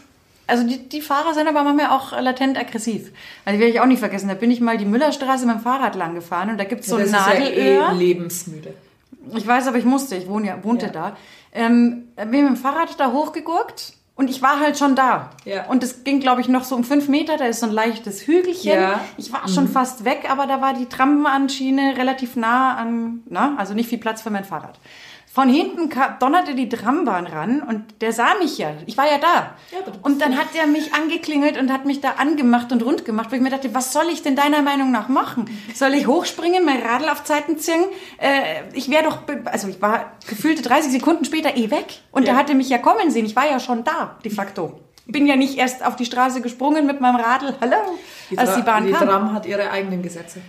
[0.50, 3.12] Also die, die Fahrer sind aber manchmal auch latent aggressiv.
[3.46, 4.28] Also die werde ich auch nicht vergessen.
[4.28, 6.98] Da bin ich mal die Müllerstraße mit dem Fahrrad lang gefahren und da gibt's so
[6.98, 7.92] das ein ist ja Nadelöhr.
[7.92, 8.74] eh lebensmüde.
[9.36, 10.16] Ich weiß, aber ich musste.
[10.16, 10.92] Ich wohne ja, wohnte Ja.
[10.92, 11.18] da.
[11.54, 15.30] Ähm, bin mit dem Fahrrad da hochgegurkt und ich war halt schon da.
[15.46, 15.68] Ja.
[15.68, 17.38] Und es ging, glaube ich, noch so um fünf Meter.
[17.38, 18.74] Da ist so ein leichtes Hügelchen.
[18.74, 18.90] Ja.
[18.98, 19.00] Mhm.
[19.18, 23.74] Ich war schon fast weg, aber da war die Trambahnschiene relativ nah an, na, also
[23.74, 24.80] nicht viel Platz für mein Fahrrad.
[25.32, 28.72] Von hinten ka- donnerte die Trambahn ran und der sah mich ja.
[28.88, 29.56] Ich war ja da.
[29.72, 33.28] Ja, und dann hat er mich angeklingelt und hat mich da angemacht und rund gemacht,
[33.32, 35.46] wo ich mir dachte, was soll ich denn deiner Meinung nach machen?
[35.76, 37.84] Soll ich hochspringen, mein Radl auf Zeiten ziehen?
[38.18, 42.00] Äh, ich wäre doch, also ich war gefühlte 30 Sekunden später eh weg.
[42.12, 42.34] Und Ja.
[42.34, 43.26] er hatte mich ja kommen sehen.
[43.28, 44.80] Ich war ja schon da, de facto.
[45.06, 47.76] Bin ja nicht erst auf die Straße gesprungen mit meinem Radl, hallo,
[48.36, 49.08] als die Bahn die kam.
[49.08, 50.42] Tram hat ihre eigenen Gesetze.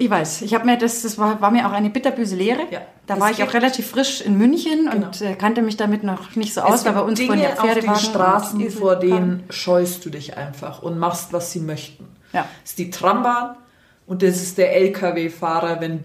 [0.00, 2.60] Ich weiß, ich habe mir das, das war, war mir auch eine bitterböse Lehre.
[2.70, 5.06] Ja, da war ich auch relativ frisch in München Genau.
[5.06, 7.58] und äh, kannte mich damit noch nicht so aus, weil bei uns Dinge von auf
[7.58, 12.06] Pferdewagen den Straßen, vor denen scheust du dich einfach und machst, was sie möchten.
[12.32, 12.42] Ja.
[12.62, 13.56] Das ist die Trambahn
[14.06, 16.04] und das ist der LKW-Fahrer, wenn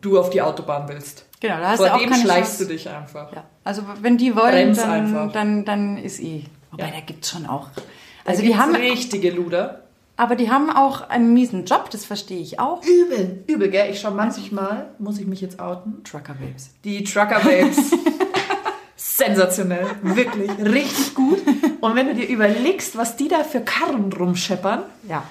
[0.00, 1.26] du auf die Autobahn willst.
[1.40, 2.66] Genau, da hast Vor du auch dem keine schleichst Chance.
[2.66, 3.32] du dich einfach.
[3.34, 3.42] Ja.
[3.64, 6.44] Also wenn die wollen, dann, dann, dann ist eh.
[6.70, 6.90] Wobei, Ja.
[6.92, 7.66] da gibt's schon auch.
[7.74, 7.82] Da
[8.30, 9.81] Also die gibt's haben, richtige Luder.
[10.22, 12.80] Aber die haben auch einen miesen Job, das verstehe ich auch.
[12.84, 13.90] Übel, übel, gell?
[13.90, 16.70] Ich schau manchmal, muss ich mich jetzt outen, Trucker Babes.
[16.84, 17.76] die Trucker Babes.
[18.96, 21.38] Sensationell, wirklich, richtig gut.
[21.80, 25.24] Und wenn du dir überlegst, was die da für Karren rumscheppern, Ja.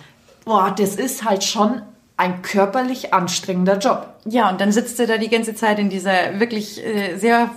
[0.45, 1.81] boah, das ist halt schon
[2.17, 4.13] ein körperlich anstrengender Job.
[4.25, 7.49] Ja, und dann sitzt er da die ganze Zeit in dieser wirklich äh, sehr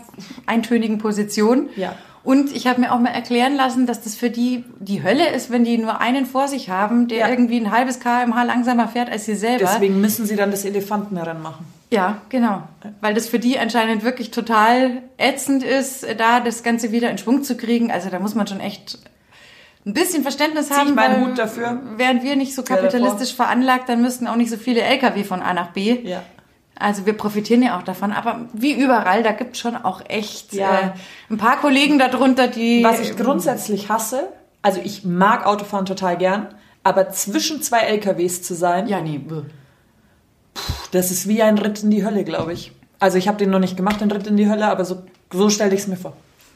[0.47, 1.69] eintönigen Position.
[1.77, 1.95] Ja.
[2.25, 5.51] Und ich habe mir auch mal erklären lassen, dass das für die die Hölle ist,
[5.51, 7.29] wenn die nur einen vor sich haben, der Ja.
[7.29, 9.67] irgendwie ein halbes kmh langsamer fährt als sie selber.
[9.71, 11.67] Deswegen müssen sie dann das Elefantenrennen machen.
[11.91, 12.63] Ja, genau.
[13.03, 17.43] Weil das für die anscheinend wirklich total ätzend ist, da das Ganze wieder in Schwung
[17.45, 17.93] zu kriegen.
[17.93, 18.99] Also da muss man schon echt
[19.87, 20.95] ein bisschen Verständnis ich haben.
[20.95, 21.79] meinen weil Hut dafür.
[21.99, 25.53] Wären wir nicht so kapitalistisch veranlagt, dann müssten auch nicht so viele Lkw von A
[25.53, 26.01] nach B.
[26.03, 26.23] Ja.
[26.79, 28.13] Also wir profitieren ja auch davon.
[28.13, 30.79] Aber wie überall, da gibt schon auch echt Ja.
[30.81, 30.91] äh,
[31.31, 32.83] ein paar Kollegen darunter, die...
[32.85, 34.29] Was ich grundsätzlich hasse,
[34.63, 36.49] also ich mag Autofahren total gern,
[36.83, 39.19] aber zwischen zwei LKWs zu sein, Ja, nee.
[39.19, 39.43] bäh.
[40.93, 42.73] das ist wie ein Ritt in die Hölle, glaube ich.
[43.01, 45.51] Also ich habe den noch nicht gemacht, den Ritt in die Hölle, aber so, so
[45.51, 46.15] stelle ich es mir vor.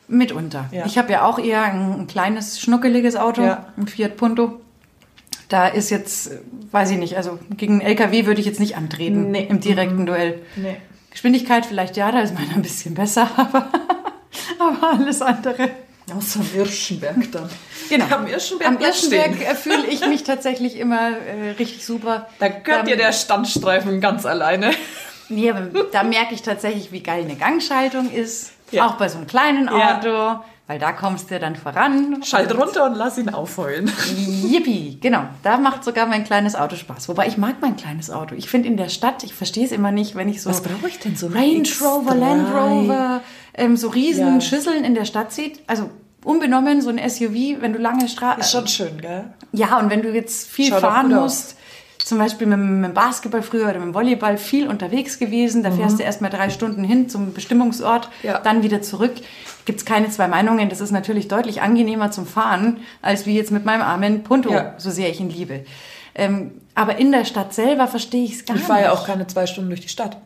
[0.09, 0.67] Mitunter.
[0.73, 0.87] Ja.
[0.87, 3.67] Ich habe ja auch eher ein, ein kleines, schnuckeliges Auto, Ja.
[3.77, 4.61] ein Fiat Punto.
[5.49, 6.31] Da ist jetzt,
[6.73, 9.47] weiß ich nicht, also gegen einen LKW würde ich jetzt nicht antreten Nee.
[9.49, 10.43] im direkten Duell.
[10.57, 10.77] Nee.
[11.11, 13.69] Geschwindigkeit vielleicht ja, da ist meiner ein bisschen besser, aber,
[14.59, 15.71] aber alles andere.
[16.15, 17.49] Außer am Irschenberg dann.
[17.91, 18.05] Genau.
[18.11, 22.29] Am Irschenberg Am Irschenberg fühle ich mich tatsächlich immer äh, richtig super.
[22.39, 24.71] Da gehört dir der Standstreifen ganz alleine.
[25.31, 28.53] Nee, aber da merke ich tatsächlich, wie geil eine Gangschaltung ist.
[28.71, 28.87] Ja.
[28.87, 30.41] Auch bei so einem kleinen Ja.
[30.69, 32.23] Weil da kommst du dann voran.
[32.23, 33.91] Schalt runter und lass ihn aufheulen.
[34.45, 35.23] Yippie, genau.
[35.43, 37.09] Da macht sogar mein kleines Auto Spaß.
[37.09, 38.35] Wobei ich mag mein kleines Auto.
[38.35, 40.89] Ich finde in der Stadt, ich verstehe es immer nicht, wenn ich so Was brauche
[40.89, 41.29] ich denn so?
[41.29, 42.55] Range Rover, Land X3?
[42.61, 43.21] Rover,
[43.55, 44.41] ähm, so riesen Ja.
[44.43, 45.61] Schüsseln in der Stadt sieht.
[45.67, 45.89] Also
[46.23, 48.43] unbenommen so ein SUV, wenn du lange Ist Straßen.
[48.43, 49.25] schon schön, gell?
[49.53, 51.57] Ja, und wenn du jetzt viel Schaut fahren musst,
[52.09, 55.63] zum Beispiel mit, dem- mit dem Basketball früher oder mit dem Volleyball viel unterwegs gewesen,
[55.63, 58.29] da fährst du erstmal drei Stunden hin zum Bestimmungsort, Mhm.
[58.29, 58.39] Ja.
[58.41, 59.13] dann wieder zurück.
[59.65, 60.69] Gibt's keine zwei Meinungen.
[60.71, 64.75] Das ist natürlich deutlich angenehmer zum Fahren, als wie jetzt mit meinem armen Punto, Ja.
[64.79, 65.65] so sehr ich ihn liebe.
[66.15, 68.69] Ähm, aber in der Stadt selber verstehe ich es gar Ich nicht.
[68.69, 70.17] fahre ja auch keine zwei Stunden durch die Stadt.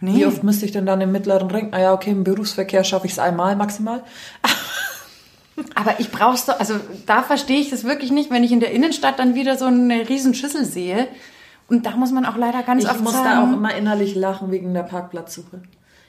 [0.00, 0.14] Nee.
[0.14, 1.68] Wie oft müsste ich denn dann im mittleren Ring?
[1.72, 4.02] Ah ja, okay, im Berufsverkehr schaffe ich es einmal maximal.
[5.74, 6.74] Aber ich brauch's doch, also
[7.06, 10.08] da verstehe ich das wirklich nicht, wenn ich in der Innenstadt dann wieder so eine
[10.08, 11.08] riesen Schüssel sehe.
[11.68, 14.14] Und da muss man auch leider ganz Ich oft muss da sagen, auch immer innerlich
[14.14, 15.60] lachen wegen der Parkplatzsuche.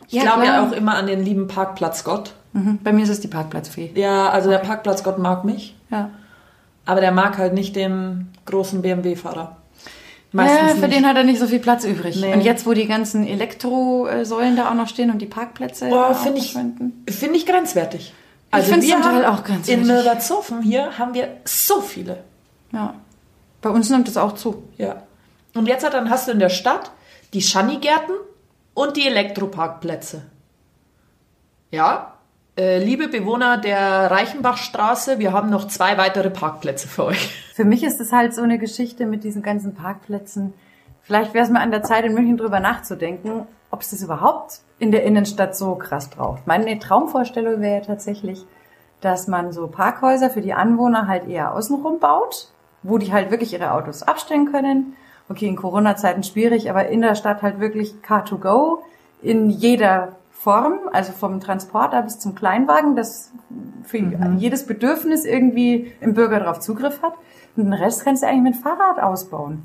[0.07, 2.33] Ich Ja, glaube ja auch immer an den lieben Parkplatzgott.
[2.53, 3.91] Mhm, bei mir ist es die Parkplatzfee.
[3.95, 6.09] Ja, also der Parkplatzgott mag mich, Ja.
[6.85, 9.57] aber der mag halt nicht den großen BMW-Fahrer.
[10.31, 10.97] Meistens ja, für nicht.
[10.97, 12.19] den hat er nicht so viel Platz übrig.
[12.21, 12.33] Nee.
[12.33, 16.39] Und jetzt, wo die ganzen Elektrosäulen da auch noch stehen und die Parkplätze Boah, finde
[16.39, 18.13] ich, finde ich grenzwertig.
[18.51, 19.73] Also find's wir haben auch grenzwertig.
[19.73, 22.23] In Milbertshofen hier haben wir so viele.
[22.71, 22.95] Ja.
[23.61, 24.63] Bei uns nimmt es auch zu.
[24.77, 25.03] Ja.
[25.53, 26.91] Und jetzt hat, dann hast du in der Stadt
[27.33, 28.15] die Schanigärten
[28.73, 30.23] und die Elektroparkplätze.
[31.71, 32.13] Ja,
[32.59, 37.29] äh, liebe Bewohner der Reichenbachstraße, wir haben noch zwei weitere Parkplätze für euch.
[37.53, 40.53] Für mich ist es halt so eine Geschichte mit diesen ganzen Parkplätzen.
[41.01, 43.47] Vielleicht wäre es mal an der Zeit, in München drüber nachzudenken,
[43.79, 46.45] ob es das überhaupt in der Innenstadt so krass braucht.
[46.45, 48.45] Meine Traumvorstellung wäre ja tatsächlich,
[48.99, 52.51] dass man so Parkhäuser für die Anwohner halt eher außenrum baut,
[52.83, 54.97] wo die halt wirklich ihre Autos abstellen können.
[55.29, 58.79] Okay, in Corona-Zeiten schwierig, aber in der Stadt halt wirklich Car2Go
[59.21, 63.31] in jeder Form, also vom Transporter bis zum Kleinwagen, das
[63.83, 63.99] für
[64.39, 67.13] jedes Bedürfnis irgendwie im Bürger darauf Zugriff hat.
[67.55, 69.63] Und den Rest kannst du eigentlich mit Fahrrad ausbauen.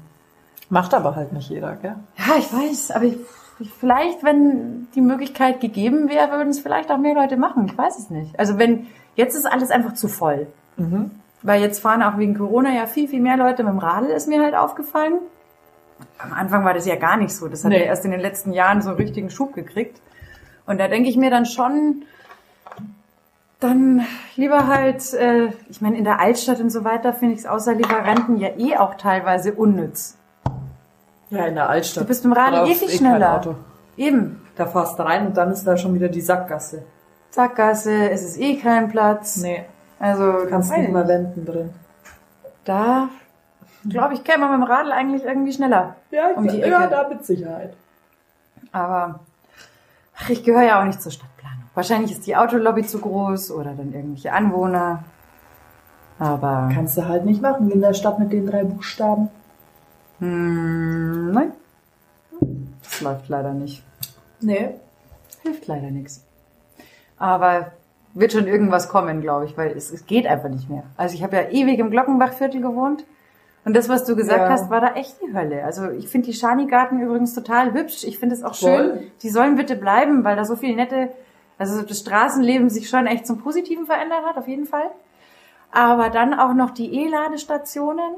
[0.68, 1.96] Macht aber halt nicht jeder, gell?
[2.16, 3.16] Ja, ich weiß, aber ich,
[3.78, 7.66] vielleicht, wenn die Möglichkeit gegeben wäre, würden es vielleicht auch mehr Leute machen.
[7.66, 8.38] Ich weiß es nicht.
[8.38, 8.86] Also wenn,
[9.16, 10.46] jetzt ist alles einfach zu voll.
[11.42, 14.28] Weil jetzt fahren auch wegen Corona ja viel, viel mehr Leute mit dem Radl, ist
[14.28, 15.14] mir halt aufgefallen.
[16.18, 17.46] Am Anfang war das ja gar nicht so.
[17.48, 17.78] Das hat Nee.
[17.80, 20.00] ja erst in den letzten Jahren so einen richtigen Schub gekriegt.
[20.66, 22.02] Und da denke ich mir dann schon,
[23.60, 24.04] dann
[24.36, 27.74] lieber halt, äh, ich meine, in der Altstadt und so weiter finde ich es außer
[27.74, 30.16] Lieferanten ja eh auch teilweise unnütz.
[31.34, 32.04] Ja, in der Altstadt.
[32.04, 33.56] Du bist dem Radl eh viel kein schneller.
[33.96, 34.40] Eben.
[34.56, 36.84] Da fährst du rein und dann ist da schon wieder die Sackgasse.
[37.30, 39.36] Sackgasse, es ist eh kein Platz.
[39.38, 39.64] Nee,
[39.98, 41.70] Also, kannst weiß nicht ich mal wenden drin.
[42.64, 43.08] Da,
[43.88, 45.96] glaube ich, käme man mit dem Radl eigentlich irgendwie schneller.
[46.10, 46.90] Ja, Um die ja, Ecke.
[46.90, 47.74] da mit Sicherheit.
[48.72, 49.20] Aber
[50.16, 51.64] ach, ich gehöre ja auch nicht zur Stadtplanung.
[51.74, 55.02] Wahrscheinlich ist die Autolobby zu groß oder dann irgendwelche Anwohner.
[56.20, 59.28] Aber Kannst du halt nicht machen in der Stadt mit den drei Buchstaben.
[60.20, 61.52] Hm, nein,
[62.82, 63.82] das läuft leider nicht.
[64.40, 64.70] Nee.
[65.42, 66.24] Hilft leider nichts.
[67.18, 67.72] Aber
[68.14, 70.84] wird schon irgendwas kommen, glaube ich, weil es, es geht einfach nicht mehr.
[70.96, 73.04] Also ich habe ja ewig im Glockenbachviertel gewohnt.
[73.64, 74.48] Und das, was du gesagt Ja.
[74.50, 75.64] hast, war da echt die Hölle.
[75.64, 78.04] Also ich finde die Schanigarten übrigens total hübsch.
[78.04, 78.70] Ich finde es auch Voll.
[78.98, 79.10] schön.
[79.22, 81.08] Die sollen bitte bleiben, weil da so viel nette,
[81.58, 84.90] also das Straßenleben sich schon echt zum Positiven verändert hat, auf jeden Fall.
[85.72, 88.14] Aber dann auch noch die E-Ladestationen.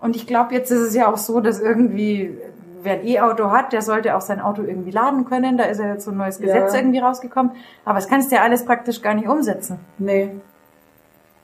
[0.00, 2.36] Und ich glaube, jetzt ist es ja auch so, dass irgendwie,
[2.82, 5.58] wer ein E-Auto hat, der sollte auch sein Auto irgendwie laden können.
[5.58, 6.78] Da ist ja jetzt so ein neues Gesetz Ja.
[6.78, 7.52] irgendwie rausgekommen.
[7.84, 9.80] Aber das kannst du ja alles praktisch gar nicht umsetzen.
[9.98, 10.30] Nee,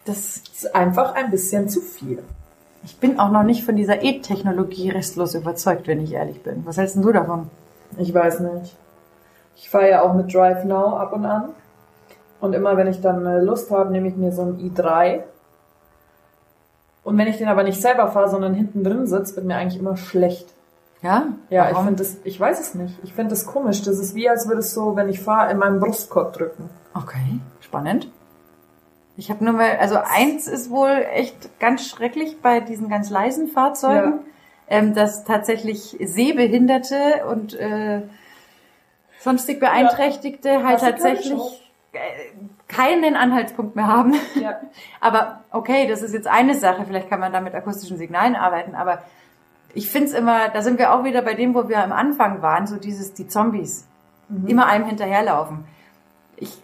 [0.04, 2.22] Das, ist einfach ein bisschen zu viel.
[2.84, 6.62] ich bin auch noch nicht von dieser E-Technologie restlos überzeugt, wenn ich ehrlich bin.
[6.66, 7.48] Was hältst du davon?
[7.96, 8.76] Ich weiß nicht.
[9.56, 11.48] Ich fahre ja auch mit Drive Now ab und an.
[12.40, 15.20] Und immer wenn ich dann äh, Lust habe, nehme ich mir so einen i3.
[17.04, 19.78] Und wenn ich den aber nicht selber fahre, sondern hinten drin sitze, wird mir eigentlich
[19.78, 20.46] immer schlecht.
[21.02, 21.28] Ja?
[21.50, 21.86] Ja, ich Warum?
[21.88, 22.94] finde das, ich weiß es nicht.
[23.04, 23.82] Ich finde das komisch.
[23.82, 26.70] Das ist wie, als würde es so, wenn ich fahre, in meinem Brustkorb drücken.
[26.94, 28.08] Okay, spannend.
[29.16, 33.48] Ich habe nur mal, also eins ist wohl echt ganz schrecklich bei diesen ganz leisen
[33.48, 34.20] Fahrzeugen, Ja.
[34.68, 38.02] ähm, dass tatsächlich Sehbehinderte und äh,
[39.20, 41.70] sonstig Beeinträchtigte halt glaub ich, tatsächlich
[42.74, 44.14] keinen Anhaltspunkt mehr haben.
[44.34, 44.60] Ja.
[45.00, 48.74] Aber okay, das ist jetzt eine Sache, vielleicht kann man da mit akustischen Signalen arbeiten,
[48.74, 49.02] aber
[49.74, 52.66] ich find's immer, da sind wir auch wieder bei dem, wo wir am Anfang waren,
[52.66, 53.86] so dieses, die Zombies,
[54.46, 55.64] immer einem hinterherlaufen.
[56.36, 56.56] Ich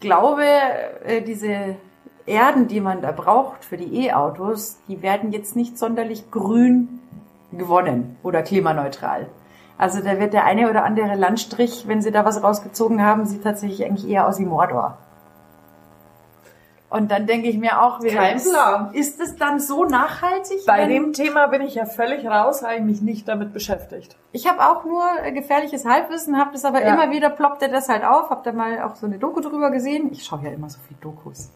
[0.00, 0.44] glaube,
[1.04, 1.76] äh, diese
[2.26, 7.00] Erden, die man da braucht für die E-Autos, die werden jetzt nicht sonderlich grün
[7.52, 9.28] gewonnen oder klimaneutral.
[9.78, 13.44] Also da wird der eine oder andere Landstrich, wenn sie da was rausgezogen haben, sieht
[13.44, 14.98] tatsächlich eigentlich eher aus wie Mordor.
[16.96, 18.90] Und dann denke ich mir auch wieder, Kein ist, Plan.
[18.94, 20.64] ist es dann so nachhaltig?
[20.66, 24.16] Bei dem Thema bin ich ja völlig raus, habe ich mich nicht damit beschäftigt.
[24.32, 26.94] Ich habe auch nur äh, gefährliches Halbwissen, habe das aber Ja.
[26.94, 30.10] immer wieder ploppte das halt auf, habe da mal auch so eine Doku drüber gesehen.
[30.10, 31.50] Ich schaue ja immer so viel Dokus.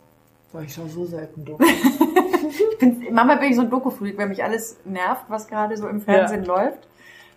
[0.53, 1.61] Boah, ich schaue so selten durch.
[1.63, 5.87] Ich bin, Mama bin ich so ein Doku-Freak, wenn mich alles nervt, was gerade so
[5.89, 6.89] im Fernsehen läuft.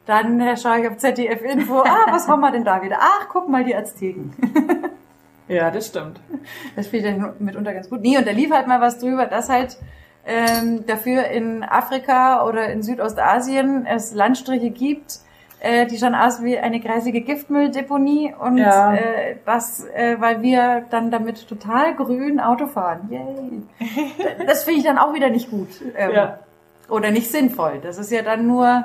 [0.06, 2.98] Dann äh, schaue ich auf ZDF Info, ah, was haben wir denn da wieder?
[3.00, 4.34] Ach, guck mal, die Azteken.
[5.48, 6.20] ja, das stimmt.
[6.76, 8.02] Das finde ich dann mitunter ganz gut.
[8.02, 9.78] Nee, und da lief halt mal was drüber, dass halt
[10.26, 15.20] ähm, dafür in Afrika oder in Südostasien es Landstriche gibt,
[15.60, 18.94] äh, die schon aus wie eine kreisige Giftmülldeponie und Ja.
[18.96, 23.10] äh, das, äh, weil wir dann damit total grün Auto fahren.
[23.10, 23.64] Yay.
[24.46, 25.70] Das finde ich dann auch wieder nicht gut.
[25.98, 26.40] Ähm, Ja.
[26.90, 27.80] Oder nicht sinnvoll.
[27.82, 28.84] Das ist ja dann nur,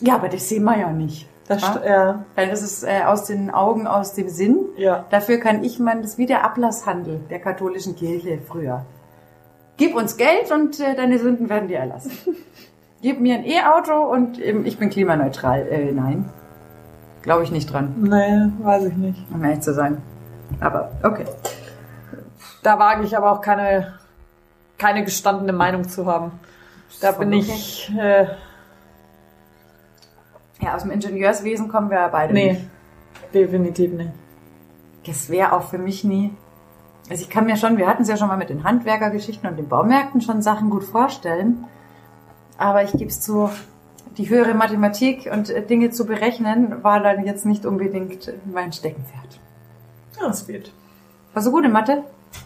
[0.00, 1.28] ja, aber das sehen wir ja nicht.
[1.48, 2.24] Das Ja?
[2.36, 4.58] ja, das ist äh, aus den Augen, aus dem Sinn.
[4.76, 5.04] ja.
[5.10, 8.84] Dafür kann ich man, das ist wie der Ablasshandel der katholischen Kirche früher.
[9.76, 12.12] Gib uns Geld und äh, deine Sünden werden dir erlassen.
[13.02, 15.66] Gib mir ein E-Auto und ähm, ich bin klimaneutral.
[15.68, 16.30] Äh, nein.
[17.22, 19.24] Glaube ich nicht dran, Nee, weiß ich nicht.
[19.32, 20.00] um ehrlich zu sein.
[20.60, 21.24] Aber okay.
[22.62, 23.94] Da wage ich aber auch keine,
[24.78, 26.32] keine gestandene Meinung zu haben.
[27.00, 27.38] Da bin okay.
[27.38, 28.26] ich, äh,
[30.64, 32.64] Ja, aus dem Ingenieurswesen kommen wir ja beide nee, nicht.
[33.34, 34.12] definitiv nicht.
[35.06, 36.32] Das wäre auch für mich nie.
[37.10, 39.58] Also ich kann mir schon, wir hatten es ja schon mal mit den Handwerkergeschichten und
[39.58, 41.66] den Baumärkten schon Sachen gut vorstellen.
[42.56, 43.50] Aber ich gebe es zu,
[44.16, 49.40] die höhere Mathematik und äh, Dinge zu berechnen, war dann jetzt nicht unbedingt mein Steckenpferd.
[50.18, 50.72] Ja, es geht.
[51.34, 52.04] Warst du gut in Mathe?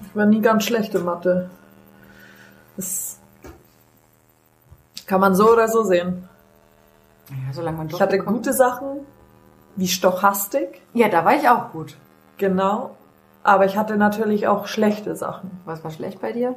[0.09, 1.50] Ich war nie ganz schlecht in Mathe.
[2.76, 3.20] Das
[5.07, 6.27] kann man so oder so sehen.
[7.30, 8.36] Ja, solange man Ich hatte durchkommt.
[8.38, 9.00] gute Sachen,
[9.76, 11.96] wie Stochastik, Ja, da war ich auch gut.
[12.36, 12.94] genau.
[13.44, 15.50] Aber ich hatte natürlich auch schlechte Sachen.
[15.64, 16.54] Was war schlecht bei dir?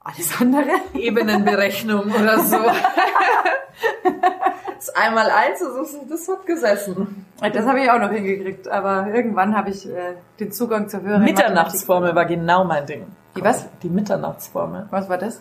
[0.00, 0.68] Alles andere?
[0.94, 2.58] Ebenenberechnung oder so.
[4.76, 5.60] das einmal eins,
[6.08, 7.26] das, hat gesessen.
[7.40, 11.24] Das habe ich auch noch hingekriegt, aber irgendwann habe ich äh, den Zugang zur höheren
[11.24, 13.06] Mitternachtsformel war genau mein Ding.
[13.36, 13.66] Die was?
[13.82, 14.86] Die Mitternachtsformel.
[14.90, 15.40] Was war das?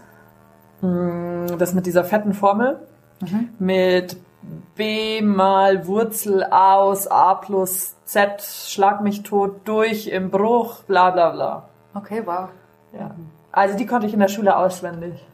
[0.81, 2.79] Mm, Das mit dieser fetten Formel.
[3.59, 4.17] Mit
[4.75, 11.31] b mal Wurzel aus a plus z, schlag mich tot durch im Bruch, bla bla
[11.31, 11.63] bla.
[11.95, 12.49] Okay, wow.
[12.93, 13.11] Ja.
[13.51, 15.25] Also die konnte ich in der Schule auswendig.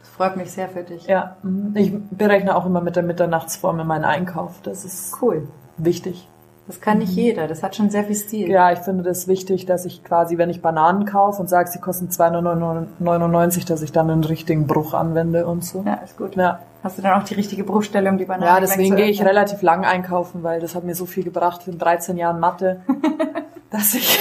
[0.00, 1.06] Das freut mich sehr für dich.
[1.06, 1.36] Ja.
[1.42, 1.72] mhm.
[1.74, 4.60] Ich berechne auch immer mit der Mitternachtsformel meinen Einkauf.
[4.62, 5.48] Das ist Cool.
[5.78, 6.28] wichtig.
[6.66, 7.48] Das kann nicht jeder.
[7.48, 8.48] Das hat schon sehr viel Stil.
[8.48, 11.80] Ja, ich finde das wichtig, dass ich quasi, wenn ich Bananen kaufe und sage, sie
[11.80, 15.82] kosten 2,99, dass ich dann einen richtigen Bruch anwende und so.
[15.84, 16.36] Ja, ist gut.
[16.36, 19.62] Ja, Hast du dann auch die richtige Bruchstellung, die Banane ja deswegen gehe ich relativ
[19.62, 22.80] lang einkaufen, weil das hat mir so viel gebracht in 13 Jahren Mathe,
[23.70, 24.18] dass ich,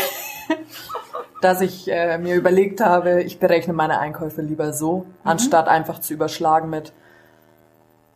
[1.41, 6.13] dass ich äh, mir überlegt habe, ich berechne meine Einkäufe lieber so, anstatt einfach zu
[6.13, 6.93] überschlagen mit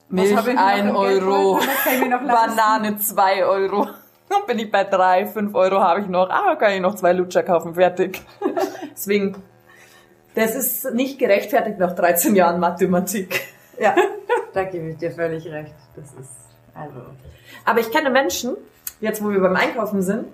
[0.10, 1.60] Milch habe ich noch 1 im Euro?
[2.28, 3.88] Banane 2 Euro.
[4.30, 6.30] Dann bin ich bei 3, 5 Euro habe ich noch.
[6.30, 8.22] Ah, kann ich noch zwei Lutscher kaufen, fertig.
[8.92, 9.36] Deswegen,
[10.34, 13.42] das ist nicht gerechtfertigt nach 13 Jahren Mathematik.
[13.78, 13.94] Ja,
[14.54, 15.76] da gebe ich dir völlig recht.
[15.98, 16.32] Das ist,
[16.74, 17.02] also.
[17.66, 18.56] Aber ich kenne Menschen,
[19.02, 20.28] jetzt wo wir beim Einkaufen sind,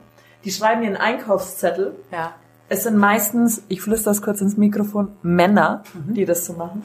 [0.45, 1.95] die schreiben ihren Einkaufszettel.
[2.11, 2.35] Ja.
[2.69, 6.83] Es sind meistens, ich flüstere das kurz ins Mikrofon, Männer, die das so machen.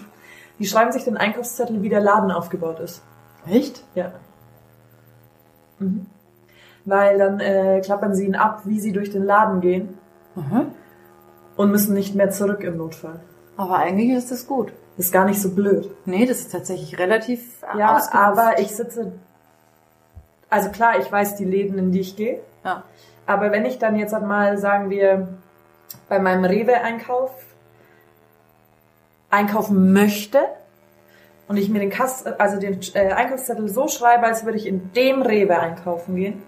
[0.59, 3.03] Die schreiben sich den Einkaufszettel, wie der Laden aufgebaut ist.
[3.47, 3.85] Echt?
[3.95, 4.13] Ja.
[5.79, 6.07] Mhm.
[6.87, 9.99] Weil dann äh, klappern sie ihn ab, wie sie durch den Laden gehen
[10.35, 10.67] Mhm.
[11.57, 13.21] und müssen nicht mehr zurück im Notfall.
[13.57, 14.73] Aber eigentlich ist das gut.
[14.99, 15.91] Ist gar nicht so blöd.
[16.07, 18.15] Nee, das ist tatsächlich relativ Ja, ausgeluft.
[18.29, 19.13] aber ich sitze.
[20.49, 22.41] Also klar, ich weiß die Läden, in die ich gehe.
[22.65, 22.83] Ja.
[23.27, 25.27] Aber wenn ich dann jetzt mal, sagen wir,
[26.09, 27.31] bei meinem Rewe-Einkauf
[29.31, 30.39] einkaufen möchte
[31.49, 34.93] und ich mir den, Kass, also den äh, Einkaufszettel so schreibe, als würde ich in
[34.93, 36.43] dem Rewe einkaufen gehen,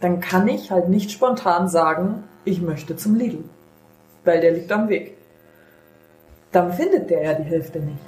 [0.00, 3.44] dann kann ich halt nicht spontan sagen, ich möchte zum Lidl.
[4.24, 5.16] Weil der liegt am Weg.
[6.52, 7.98] Dann findet der ja die Hälfte nicht.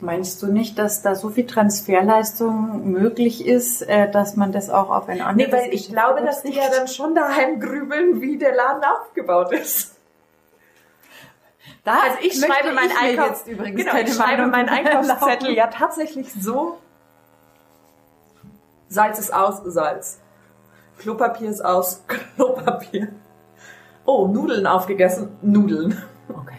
[0.00, 4.90] Meinst du nicht, dass da so viel Transferleistung möglich ist, äh, dass man das auch
[4.90, 8.20] auf ein anderes Nee, weil ich Geschäft glaube, dass die ja dann schon daheim grübeln,
[8.20, 9.94] wie der Laden aufgebaut ist.
[11.84, 16.32] Da Also ich schreibe meinen Einkauf, jetzt übrigens genau, ich schreibe meinen Einkaufszettel ja tatsächlich
[16.32, 16.78] so.
[18.92, 20.20] Salz ist aus, Salz.
[20.98, 22.04] Klopapier ist aus,
[22.36, 23.08] Klopapier.
[24.04, 26.02] Oh, Nudeln aufgegessen, Nudeln.
[26.28, 26.56] Okay.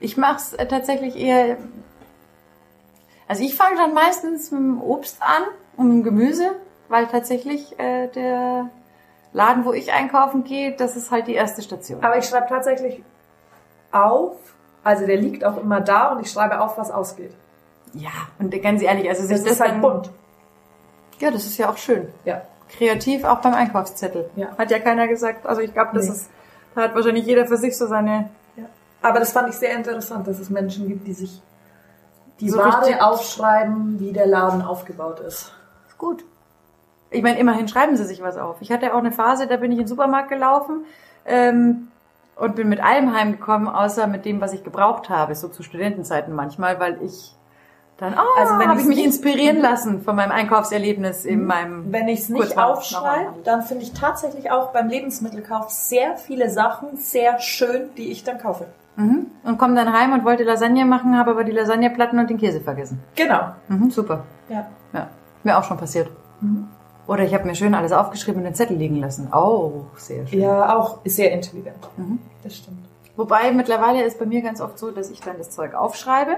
[0.00, 1.58] Ich mache es äh, tatsächlich eher.
[3.26, 5.42] Also ich fange dann meistens mit dem Obst an
[5.76, 6.52] und mit dem Gemüse,
[6.88, 8.70] weil tatsächlich äh, der
[9.32, 12.02] Laden, wo ich einkaufen gehe, das ist halt die erste Station.
[12.02, 13.02] Aber ich schreibe tatsächlich
[13.92, 14.36] auf,
[14.82, 17.34] also der liegt auch immer da und ich schreibe auf, was ausgeht.
[17.92, 20.10] Ja, und ganz ehrlich, also sich Das ist halt bunt.
[21.18, 22.08] Ja, das ist ja auch schön.
[22.24, 22.42] Ja.
[22.68, 24.30] Kreativ auch beim Einkaufszettel.
[24.36, 24.48] Ja.
[24.56, 25.46] Hat ja keiner gesagt.
[25.46, 26.12] Also ich glaube, das Nee.
[26.12, 26.30] ist,
[26.74, 28.30] da hat wahrscheinlich jeder für sich so seine.
[28.56, 28.64] Ja.
[29.02, 31.42] Aber das fand ich sehr interessant, dass es Menschen gibt, die sich
[32.40, 35.52] die So Ware aufschreiben, wie der Laden aufgebaut ist.
[35.88, 36.24] Ist gut.
[37.10, 38.56] Ich meine, immerhin schreiben sie sich was auf.
[38.60, 40.84] Ich hatte auch eine Phase, da bin ich in den Supermarkt gelaufen
[41.24, 41.88] ähm,
[42.36, 46.34] und bin mit allem heimgekommen, außer mit dem, was ich gebraucht habe, so zu Studentenzeiten
[46.34, 47.34] manchmal, weil ich
[47.98, 51.92] dann, oh, Also wenn habe ich mich inspirieren lassen von meinem Einkaufserlebnis in meinem.
[51.92, 56.96] Wenn ich es nicht aufschreibe, dann finde ich tatsächlich auch beim Lebensmittelkauf sehr viele Sachen
[56.96, 58.66] sehr schön, die ich dann kaufe.
[58.94, 59.26] Mhm.
[59.42, 62.60] Und komme dann heim und wollte Lasagne machen, habe aber die Lasagneplatten und den Käse
[62.60, 63.00] vergessen.
[63.16, 63.52] Genau.
[63.66, 64.24] Mhm, super.
[64.48, 64.68] Ja.
[64.92, 65.08] Ja,
[65.42, 66.08] mir auch schon passiert.
[67.08, 69.28] Oder ich habe mir schön alles aufgeschrieben und den Zettel liegen lassen.
[69.32, 70.40] Oh, sehr schön.
[70.40, 71.78] Ja, auch sehr intelligent.
[71.96, 72.20] Mhm.
[72.44, 72.78] Das stimmt.
[73.16, 76.36] Wobei mittlerweile ist bei mir ganz oft so, dass ich dann das Zeug aufschreibe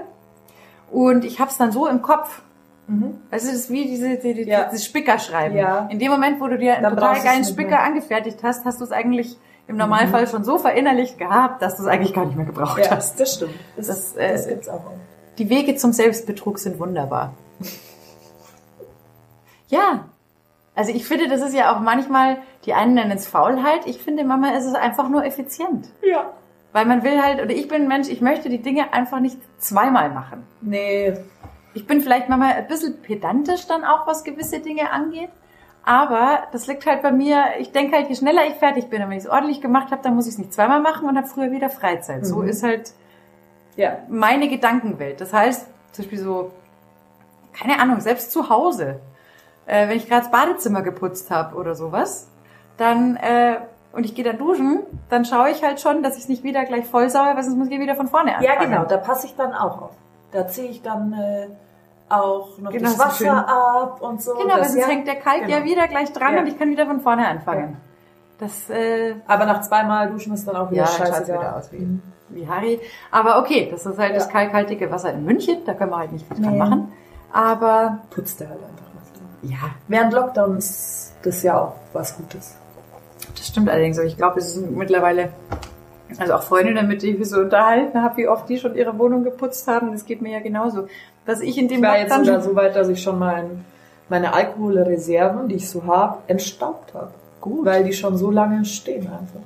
[0.91, 2.41] und ich habe es dann so im Kopf.
[3.29, 4.65] Also das ist wie diese, die, die, Ja.
[4.65, 5.57] dieses Spickerschreiben.
[5.57, 5.87] Ja.
[5.89, 7.83] In dem Moment, wo du dir einen Dann total es geilen Spicker mehr.
[7.83, 9.37] angefertigt hast, hast du es eigentlich
[9.67, 12.91] im Normalfall schon so verinnerlicht gehabt, dass du es eigentlich gar nicht mehr gebraucht Ja,
[12.91, 13.17] hast.
[13.17, 13.53] das stimmt.
[13.77, 14.81] Das, Das, das, äh, gibt's auch.
[15.37, 17.33] Die Wege zum Selbstbetrug sind wunderbar.
[19.69, 20.05] Ja.
[20.75, 23.85] Also ich finde, das ist ja auch manchmal, die einen nennen es Faulheit.
[23.85, 25.89] Ich finde, Mama, es ist einfach nur effizient.
[26.01, 26.31] Ja.
[26.73, 29.37] Weil man will halt, oder ich bin ein Mensch, ich möchte die Dinge einfach nicht
[29.59, 30.43] zweimal machen.
[30.61, 31.13] Nee,
[31.73, 35.29] Ich bin vielleicht manchmal ein bisschen pedantisch dann auch, was gewisse Dinge angeht.
[35.83, 39.09] Aber das liegt halt bei mir, ich denke halt, je schneller ich fertig bin und
[39.09, 41.27] wenn ich es ordentlich gemacht habe, dann muss ich es nicht zweimal machen und habe
[41.27, 42.25] früher wieder Freizeit.
[42.25, 42.47] So Mhm.
[42.49, 42.91] ist halt
[43.77, 43.97] ja.
[44.09, 45.19] meine Gedankenwelt.
[45.21, 46.51] Das heißt, zum Beispiel so,
[47.53, 48.99] keine Ahnung, selbst zu Hause,
[49.65, 52.29] äh, wenn ich gerade das Badezimmer geputzt habe oder sowas,
[52.77, 53.57] dann äh,
[53.93, 54.79] und ich gehe dann duschen,
[55.09, 57.57] dann schaue ich halt schon, dass ich es nicht wieder gleich voll sauge, weil sonst
[57.57, 58.45] muss ich wieder von vorne anfangen.
[58.45, 59.91] Ja, genau, da passe ich dann auch auf.
[60.31, 61.47] Da ziehe ich dann äh,
[62.09, 63.29] auch noch Genau, das so Wasser schön.
[63.29, 64.33] ab und so.
[64.35, 65.69] Genau, weil sonst ja, hängt der Kalk ja genau.
[65.71, 66.39] wieder gleich dran Ja.
[66.41, 67.77] und ich kann wieder von vorne anfangen.
[68.39, 71.39] Das äh, Aber nach zweimal duschen ist dann auch wieder Ja, scheißegal.
[71.39, 72.79] wieder aus wie- wie Harry.
[73.11, 74.17] Aber okay, das ist halt Ja.
[74.19, 76.59] das kalkhaltige Wasser in München, da können wir halt nicht viel dran Nee.
[76.59, 76.91] machen.
[77.33, 79.21] Aber Putzt er halt einfach öfter.
[79.43, 82.55] ja, Während Lockdown ist das ja auch was Gutes.
[83.35, 83.97] Das stimmt allerdings.
[83.97, 85.29] Aber ich glaube, es ist mittlerweile,
[86.17, 88.97] also auch Freundinnen, mit denen ich mich so unterhalten habe, wie oft die schon ihre
[88.97, 89.91] Wohnung geputzt haben.
[89.91, 90.87] Das geht mir ja genauso.
[91.25, 93.65] Dass ich in dem Ich war jetzt sogar so weit, dass ich schon mein,
[94.09, 97.11] meine Alkoholreserven, die ich so habe, entstaubt habe.
[97.39, 97.65] Gut.
[97.65, 99.41] Weil die schon so lange stehen einfach.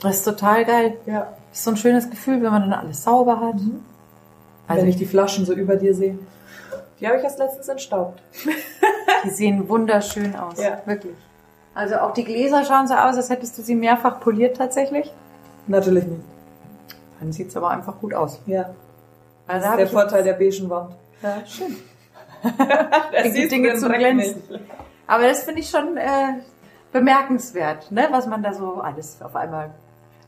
[0.00, 0.96] Das ist total geil.
[1.06, 1.28] Ja.
[1.50, 3.54] Das ist so ein schönes Gefühl, wenn man dann alles sauber hat.
[4.66, 6.18] Also Wenn ich die Flaschen so über dir sehe.
[6.98, 8.22] Die habe ich erst letztens entstaubt.
[9.24, 10.62] die sehen wunderschön aus.
[10.62, 10.80] Ja.
[10.84, 11.14] Wirklich.
[11.74, 15.12] Also auch die Gläser schauen so aus, als hättest du sie mehrfach poliert tatsächlich.
[15.66, 16.22] Natürlich nicht.
[17.20, 18.40] Dann sieht's aber einfach gut aus.
[18.46, 18.74] Ja.
[19.46, 20.94] Also Das ist der Vorteil der beigen Wand.
[21.22, 21.76] Ja, schön.
[23.12, 24.42] Das gibt Dinge zu glänzen.
[25.06, 26.40] Aber das finde ich schon äh,
[26.92, 28.08] bemerkenswert, ne?
[28.10, 29.70] was man da so alles auf einmal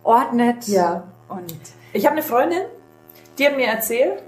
[0.05, 0.69] ordnet.
[0.69, 1.05] Ja.
[1.29, 1.55] Und
[1.93, 2.63] Ich habe eine Freundin,
[3.39, 4.23] die hat mir erzählt,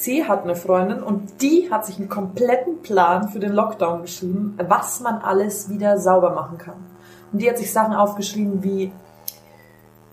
[0.00, 4.56] sie hat eine Freundin und die hat sich einen kompletten Plan für den Lockdown geschrieben,
[4.68, 6.76] was man alles wieder sauber machen kann.
[7.32, 8.92] Und die hat sich Sachen aufgeschrieben wie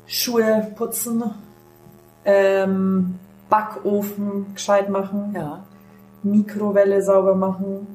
[0.08, 1.24] Schuhe putzen,
[2.26, 3.20] ähm,
[3.50, 5.60] Backofen gescheit machen, ja.
[6.24, 7.86] Mikrowelle sauber machen,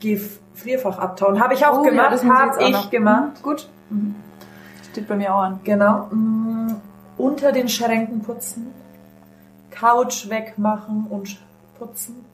[0.00, 1.40] Gefrierfach abtauen.
[1.42, 2.90] Habe ich auch Oh ja, gemacht, ich habe ich noch.
[2.90, 3.32] gemacht.
[3.38, 3.68] Mhm, Gut.
[4.90, 5.60] Steht bei mir auch an.
[5.64, 6.06] Genau.
[6.10, 6.74] Mm,
[7.16, 8.66] Unter den Schränken putzen.
[9.78, 11.38] Couch wegmachen und
[11.78, 12.24] putzen.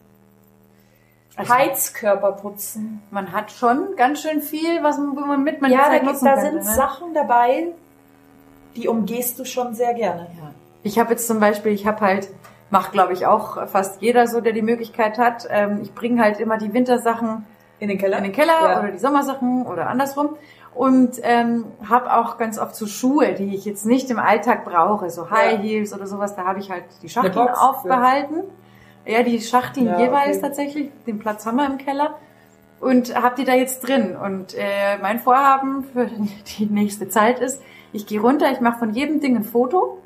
[1.37, 3.03] Also- Heizkörper putzen.
[3.11, 6.23] Man hat schon ganz schön viel, was man, wo man mit man Ja, da, gibt-
[6.23, 6.63] da sind ne?
[6.63, 7.69] Sachen dabei,
[8.77, 10.27] die umgehst du schon sehr gerne.
[10.39, 10.51] Ja.
[10.83, 12.29] Ich habe jetzt zum Beispiel, ich habe halt,
[12.71, 15.47] macht glaube ich auch fast jeder so, der die Möglichkeit hat.
[15.51, 17.47] Ähm, ich bringe halt immer die Wintersachen
[17.81, 18.19] In den Keller?
[18.19, 18.81] in den Keller Ja.
[18.81, 20.37] oder die Sommersachen oder andersrum.
[20.75, 25.11] Und ähm, habe auch ganz oft so Schuhe, die ich jetzt nicht im Alltag brauche,
[25.11, 25.59] so High Ja.
[25.59, 26.35] Heels oder sowas.
[26.35, 28.45] Da habe ich halt die Schachteln Box, aufbehalten.
[29.05, 29.23] Ja.
[29.23, 30.47] die Schachteln Ja, jeweils okay.
[30.47, 30.91] tatsächlich.
[31.07, 32.15] Den Platz haben wir im Keller.
[32.81, 34.17] Und habe die da jetzt drin.
[34.17, 36.09] Und äh, mein Vorhaben für
[36.59, 37.61] die nächste Zeit ist,
[37.93, 39.99] ich gehe runter, ich mache von jedem Ding ein Foto,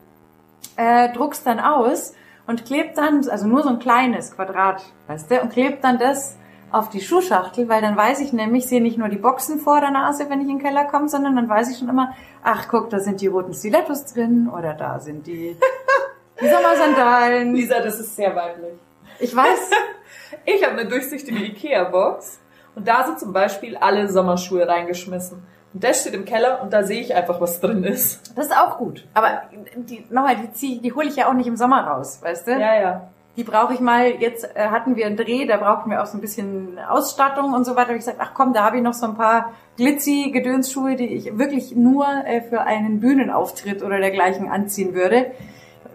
[0.77, 2.13] äh, druck's dann aus
[2.49, 6.37] und klebt dann, also nur so ein kleines Quadrat, weißt du, und klebt dann das
[6.73, 9.91] auf die Schuhschachtel, weil dann weiß ich nämlich, sehe nicht nur die Boxen vor der
[9.91, 12.91] Nase, wenn ich in den Keller komme, sondern dann weiß ich schon immer, ach guck,
[12.91, 15.57] da sind die roten Stilettos drin oder da sind die,
[16.41, 17.55] die Sommersandalen.
[17.55, 18.75] Lisa, das ist sehr weiblich.
[19.19, 19.71] Ich weiß,
[20.45, 22.41] Ich habe eine durchsichtige Ikea-Box
[22.75, 25.43] und da sind zum Beispiel alle Sommerschuhe reingeschmissen.
[25.73, 28.33] Und das steht im Keller und da sehe ich einfach, was drin ist.
[28.37, 29.07] das ist auch gut.
[29.15, 29.43] Aber
[29.77, 32.53] die, nochmal, die, zieh- die hole ich ja auch nicht im Sommer raus, weißt du?
[32.53, 33.09] Ja, ja.
[33.37, 36.17] Die brauche ich mal, jetzt äh, hatten wir einen Dreh, da brauchten wir auch so
[36.17, 37.83] ein bisschen Ausstattung und so weiter.
[37.83, 41.07] Da habe ich gesagt, ach komm, da habe ich noch so ein paar glitzy-Gedönsschuhe, die
[41.07, 45.33] ich wirklich nur äh, für einen Bühnenauftritt oder dergleichen anziehen würde.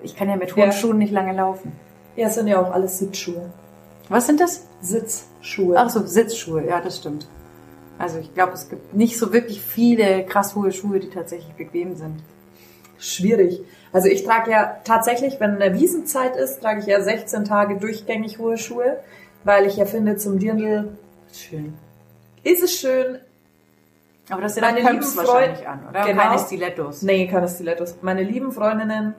[0.04, 0.72] Ich kann ja mit hohen Ja.
[0.72, 1.72] Schuhen nicht lange laufen.
[2.16, 3.52] Ja, es sind ja auch alles Sitzschuhe.
[4.10, 4.68] Was sind das?
[4.82, 5.78] Sitzschuhe.
[5.78, 7.28] Ach so, Sitzschuhe, ja, das stimmt.
[7.98, 11.96] Also ich glaube, es gibt nicht so wirklich viele krass hohe Schuhe, die tatsächlich bequem
[11.96, 12.22] sind.
[12.98, 13.62] Schwierig.
[13.94, 18.39] Also ich trage ja tatsächlich, wenn eine Wiesenzeit ist, trage ich ja 16 Tage durchgängig
[18.39, 19.00] hohe Schuhe,
[19.44, 20.98] weil ich ja finde, zum Dirndl
[21.34, 21.74] Schön.
[22.44, 23.20] ist es schön.
[24.30, 26.06] Aber das sind Meine dann Pumps lieben wahrscheinlich an, oder?
[26.06, 26.22] Genau.
[26.22, 27.02] Keine Stilettos.
[27.02, 27.96] Nee, keine Stilettos.
[28.02, 29.14] Meine lieben Freundinnen,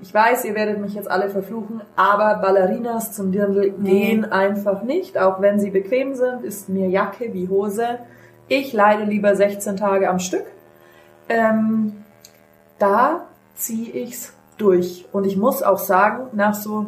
[0.00, 5.18] ich weiß, ihr werdet mich jetzt alle verfluchen, aber Ballerinas zum Dirndl gehen einfach nicht.
[5.18, 8.00] Auch wenn sie bequem sind, ist mir Jacke wie Hose.
[8.48, 10.44] Ich leide lieber 16 Tage am Stück.
[11.28, 12.04] Ähm,
[12.78, 15.06] da ziehe ich's durch.
[15.12, 16.86] Und ich muss auch sagen, nach so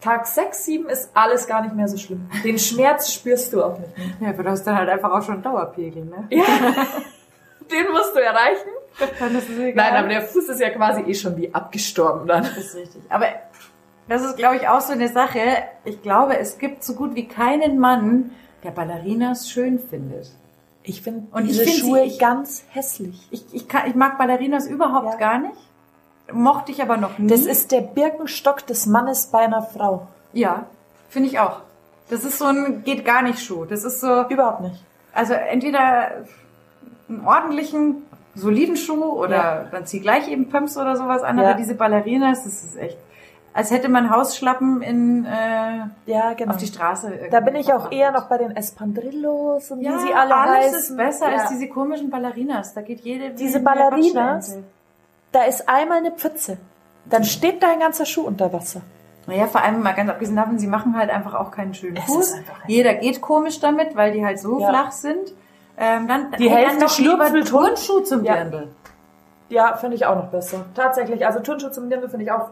[0.00, 2.30] Tag 6, 7 ist alles gar nicht mehr so schlimm.
[2.44, 4.06] Den Schmerz spürst du auch nicht mehr.
[4.20, 6.26] Ja, aber du hast dann halt einfach auch schon Dauerpegel, ne?
[6.30, 6.44] Ja.
[7.70, 8.68] Den musst du erreichen.
[9.18, 9.74] Dann ist es egal.
[9.74, 12.44] Nein, aber der Fuß ist ja quasi eh schon wie abgestorben dann.
[12.44, 13.02] Das ist richtig.
[13.08, 13.26] Aber
[14.08, 15.40] das ist, glaube ich, auch so eine Sache.
[15.84, 18.30] Ich glaube, es gibt so gut wie keinen Mann,
[18.62, 20.30] der Ballerinas schön findet.
[20.88, 23.26] Ich finde diese ich find Schuhe sie- ich- ganz hässlich.
[23.30, 25.16] Ich, ich, kann, ich mag Ballerinas überhaupt Ja.
[25.16, 25.56] gar nicht.
[26.32, 27.28] Mochte ich aber noch nie.
[27.28, 30.06] Das ist der Birkenstock des Mannes bei einer Frau.
[30.32, 30.66] ja,
[31.08, 31.60] finde ich auch.
[32.08, 33.64] Das ist so ein geht gar nicht Schuh.
[33.64, 34.82] Das ist so, Überhaupt nicht.
[35.12, 36.24] also entweder
[37.08, 38.02] einen ordentlichen,
[38.34, 39.64] soliden Schuh oder Ja.
[39.70, 41.38] dann zieh gleich eben Pumps oder sowas an.
[41.38, 41.44] Ja.
[41.50, 42.96] Aber diese Ballerinas, das ist echt,
[43.56, 45.30] als hätte man Hausschlappen in, äh,
[46.10, 46.52] Ja, genau.
[46.52, 47.08] auf die Straße.
[47.08, 50.34] irgendwie Da bin ich auch eher noch bei den Espandrillos und Ja, wie sie alle
[50.36, 50.78] alles heißen.
[50.78, 51.38] ist besser ja.
[51.38, 52.74] als diese komischen Ballerinas.
[52.74, 54.56] Da geht jede Diese Ballerinas?
[55.32, 56.58] Da ist einmal eine Pfütze.
[57.06, 58.82] Dann steht dein ganzer Schuh unter Wasser.
[59.26, 62.36] Naja, vor allem mal ganz abgesehen davon, sie machen halt einfach auch keinen schönen Fuß.
[62.68, 64.68] Jeder geht komisch damit, weil die halt so Ja.
[64.68, 65.32] flach sind.
[65.78, 68.34] Ähm, dann Die hey, Hälfte schlüpfelt Turnschuh zum Ja.
[68.34, 68.68] Dirndl.
[69.48, 70.64] Ja, finde ich auch noch besser.
[70.74, 72.48] Tatsächlich, also Turnschuhe zum Dirndl finde ich auch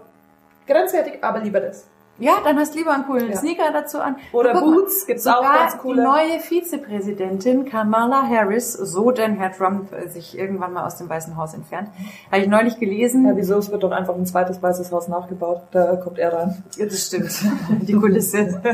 [0.66, 1.86] grenzwertig, aber lieber das.
[2.18, 3.36] Ja, dann hast du lieber einen coolen Ja.
[3.36, 4.16] Sneaker dazu an.
[4.32, 6.02] Oder Guck Boots gibt's auch ganz coole.
[6.02, 11.36] Die neue Vizepräsidentin Kamala Harris, so denn Herr Trump sich irgendwann mal aus dem Weißen
[11.36, 11.88] Haus entfernt,
[12.30, 13.26] habe ich neulich gelesen.
[13.26, 13.58] Ja, wieso?
[13.58, 15.62] Es wird doch einfach ein zweites weißes Haus nachgebaut.
[15.72, 16.62] Da kommt er rein.
[16.76, 17.32] Ja, das stimmt.
[17.82, 18.62] Die Kulisse.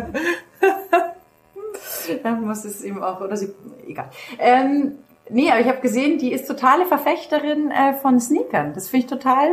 [2.23, 3.55] Dann muss es eben auch, oder sie,
[3.87, 4.11] egal.
[4.39, 4.99] Ähm,
[5.31, 8.73] nee, aber ich habe gesehen, die ist totale Verfechterin äh, von Sneakern.
[8.75, 9.49] Das finde ich total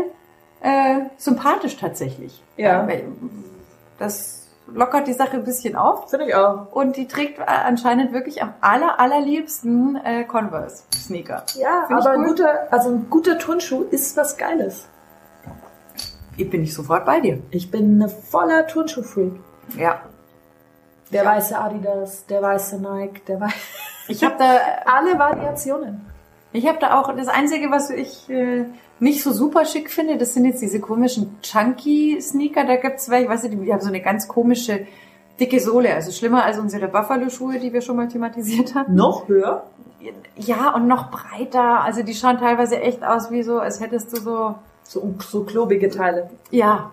[0.62, 2.41] äh, sympathisch tatsächlich.
[2.58, 2.88] Ja.
[2.88, 3.05] Weil
[3.99, 6.10] Das lockert die Sache ein bisschen auf.
[6.10, 6.72] Finde ich auch.
[6.72, 11.43] Und die trägt äh, anscheinend wirklich am aller, allerliebsten äh, Converse Sneaker.
[11.55, 12.28] Ja, Find aber ein cool.
[12.28, 14.88] guter, also ein guter Turnschuh ist was Geiles.
[16.36, 17.41] Ich bin ich sofort bei dir.
[17.49, 19.34] Ich bin eine voller Turnschuh-Freak.
[19.76, 20.01] Ja.
[21.12, 23.55] Der weiße Adidas, der weiße Nike, der weiße...
[24.10, 26.05] Ich habe da alle Variationen.
[26.51, 28.66] Ich habe da auch das Einzige, was ich äh,
[28.99, 32.65] nicht so super schick finde, das sind jetzt diese komischen Chunky-Sneaker.
[32.65, 34.87] Da gibt's welche, weißt du, die, die haben so eine ganz komische
[35.39, 35.93] dicke Sohle.
[35.93, 38.95] Also schlimmer als unsere Buffalo-Schuhe, die wir schon mal thematisiert hatten.
[38.95, 39.63] Noch höher?
[40.35, 41.81] Ja, und noch breiter.
[41.81, 44.55] Also die schauen teilweise echt aus wie so, als hättest du so...
[44.83, 46.29] So, so klobige Teile.
[46.49, 46.91] Ja.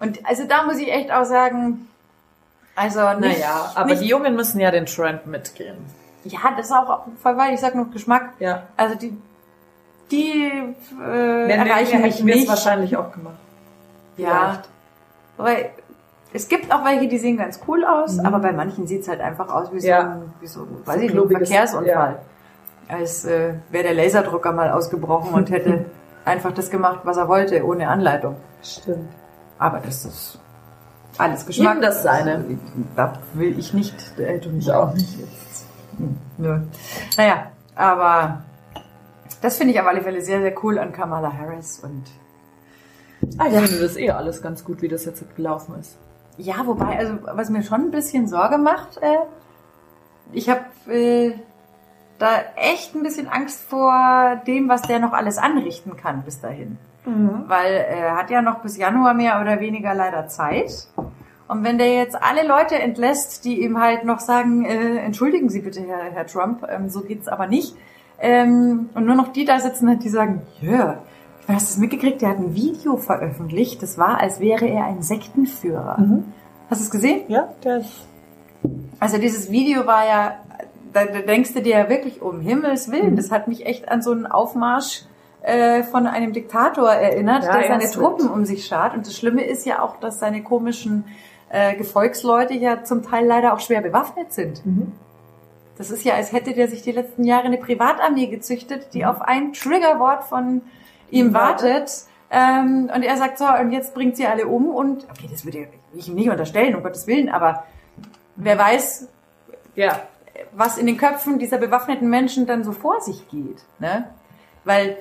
[0.00, 1.88] Und also da muss ich echt auch sagen...
[2.74, 5.76] Also nicht, Naja, aber nicht, die Jungen müssen ja den Trend mitgehen.
[6.24, 8.32] Ja, das ist auch voll, weil ich sag nur Geschmack.
[8.40, 8.64] Ja.
[8.76, 9.16] Also die...
[10.10, 10.68] Die äh,
[11.00, 12.48] Wenn erreichen mich nicht.
[12.48, 13.36] wahrscheinlich auch gemacht.
[14.16, 14.62] Ja.
[15.36, 15.70] Weil
[16.32, 18.26] es gibt auch welche, die sehen ganz cool aus, Mhm.
[18.26, 20.00] aber bei manchen sieht's halt einfach aus wie so Ja.
[20.00, 22.18] ein, wie so, weiß ich nicht, ein Verkehrsunfall.
[22.88, 25.86] Als äh, wäre der Laserdrucker mal ausgebrochen und hätte
[26.24, 28.36] einfach das gemacht, was er wollte, ohne Anleitung.
[28.62, 29.08] Stimmt.
[29.58, 30.38] Aber das ist
[31.16, 31.76] alles Geschmack.
[31.76, 32.44] Jedem das seine.
[32.96, 33.94] Da will ich nicht.
[34.18, 35.16] Äh, du Ich auch nicht.
[35.96, 36.58] Hm, Nö.
[37.16, 37.46] Naja,
[37.76, 38.42] aber
[39.44, 42.04] das finde ich auf alle Fälle sehr, sehr cool an Kamala Harris und
[43.38, 45.96] Ah, ich finde das eh alles ganz gut, wie das jetzt gelaufen ist.
[46.36, 49.16] Ja, wobei, also was mir schon ein bisschen Sorge macht, äh,
[50.32, 51.32] ich habe äh,
[52.18, 56.78] da echt ein bisschen Angst vor dem, was der noch alles anrichten kann bis dahin.
[57.48, 60.88] Weil er hat ja noch bis Januar mehr oder weniger leider Zeit.
[61.46, 65.60] Und wenn der jetzt alle Leute entlässt, die ihm halt noch sagen, äh, entschuldigen Sie
[65.60, 67.76] bitte, Herr, Herr Trump, ähm, so geht's aber nicht.
[68.26, 71.02] Ähm, und nur noch die da sitzen hat, die sagen, ja,
[71.46, 72.22] hast du das mitgekriegt?
[72.22, 73.82] Der hat ein Video veröffentlicht.
[73.82, 75.98] Das war, als wäre er ein Sektenführer.
[76.70, 77.20] Hast du es gesehen?
[77.28, 78.06] Ja, ist.
[78.98, 80.36] Also dieses Video war ja,
[80.94, 84.00] da, da denkst du dir ja wirklich um Himmels Willen, das hat mich echt an
[84.00, 85.02] so einen Aufmarsch
[85.42, 88.96] äh, von einem Diktator erinnert, Ja, der seine Truppen um sich schart.
[88.96, 91.04] Und das Schlimme ist ja auch, dass seine komischen
[91.50, 94.62] äh, Gefolgsleute ja zum Teil leider auch schwer bewaffnet sind.
[95.76, 99.20] Das ist ja, als hätte der sich die letzten Jahre eine Privatarmee gezüchtet, die auf
[99.22, 100.62] ein Triggerwort von
[101.10, 101.90] ihm wartet.
[102.30, 105.68] Ähm, und er sagt so, und jetzt bringt sie alle um und, okay, das würde
[105.94, 107.64] ich ihm nicht unterstellen, um Gottes Willen, aber
[108.36, 109.08] wer weiß,
[109.76, 110.00] Ja.
[110.52, 113.64] was in den Köpfen dieser bewaffneten Menschen dann so vor sich geht.
[113.78, 114.08] Ne?
[114.64, 114.96] Weil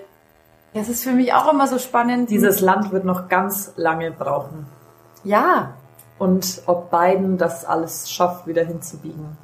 [0.73, 2.29] das ist für mich auch immer so spannend.
[2.31, 4.65] Dieses Land wird noch ganz lange brauchen.
[5.23, 5.73] ja,
[6.19, 9.37] Und ob Biden das alles schafft, wieder hinzubiegen,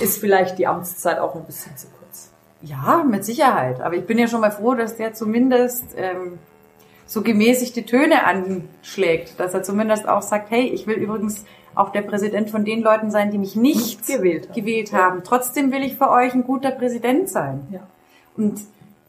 [0.00, 2.30] ist vielleicht die Amtszeit auch ein bisschen zu kurz.
[2.62, 3.80] ja, mit Sicherheit.
[3.80, 6.38] Aber ich bin ja schon mal froh, dass der zumindest ähm,
[7.06, 12.02] so gemäßigte Töne anschlägt, dass er zumindest auch sagt, hey, ich will übrigens auch der
[12.02, 14.54] Präsident von den Leuten sein, die mich nicht gewählt haben.
[14.54, 15.22] gewählt haben.
[15.24, 17.66] Trotzdem will ich für euch ein guter Präsident sein.
[17.70, 17.80] Ja.
[18.36, 18.60] Und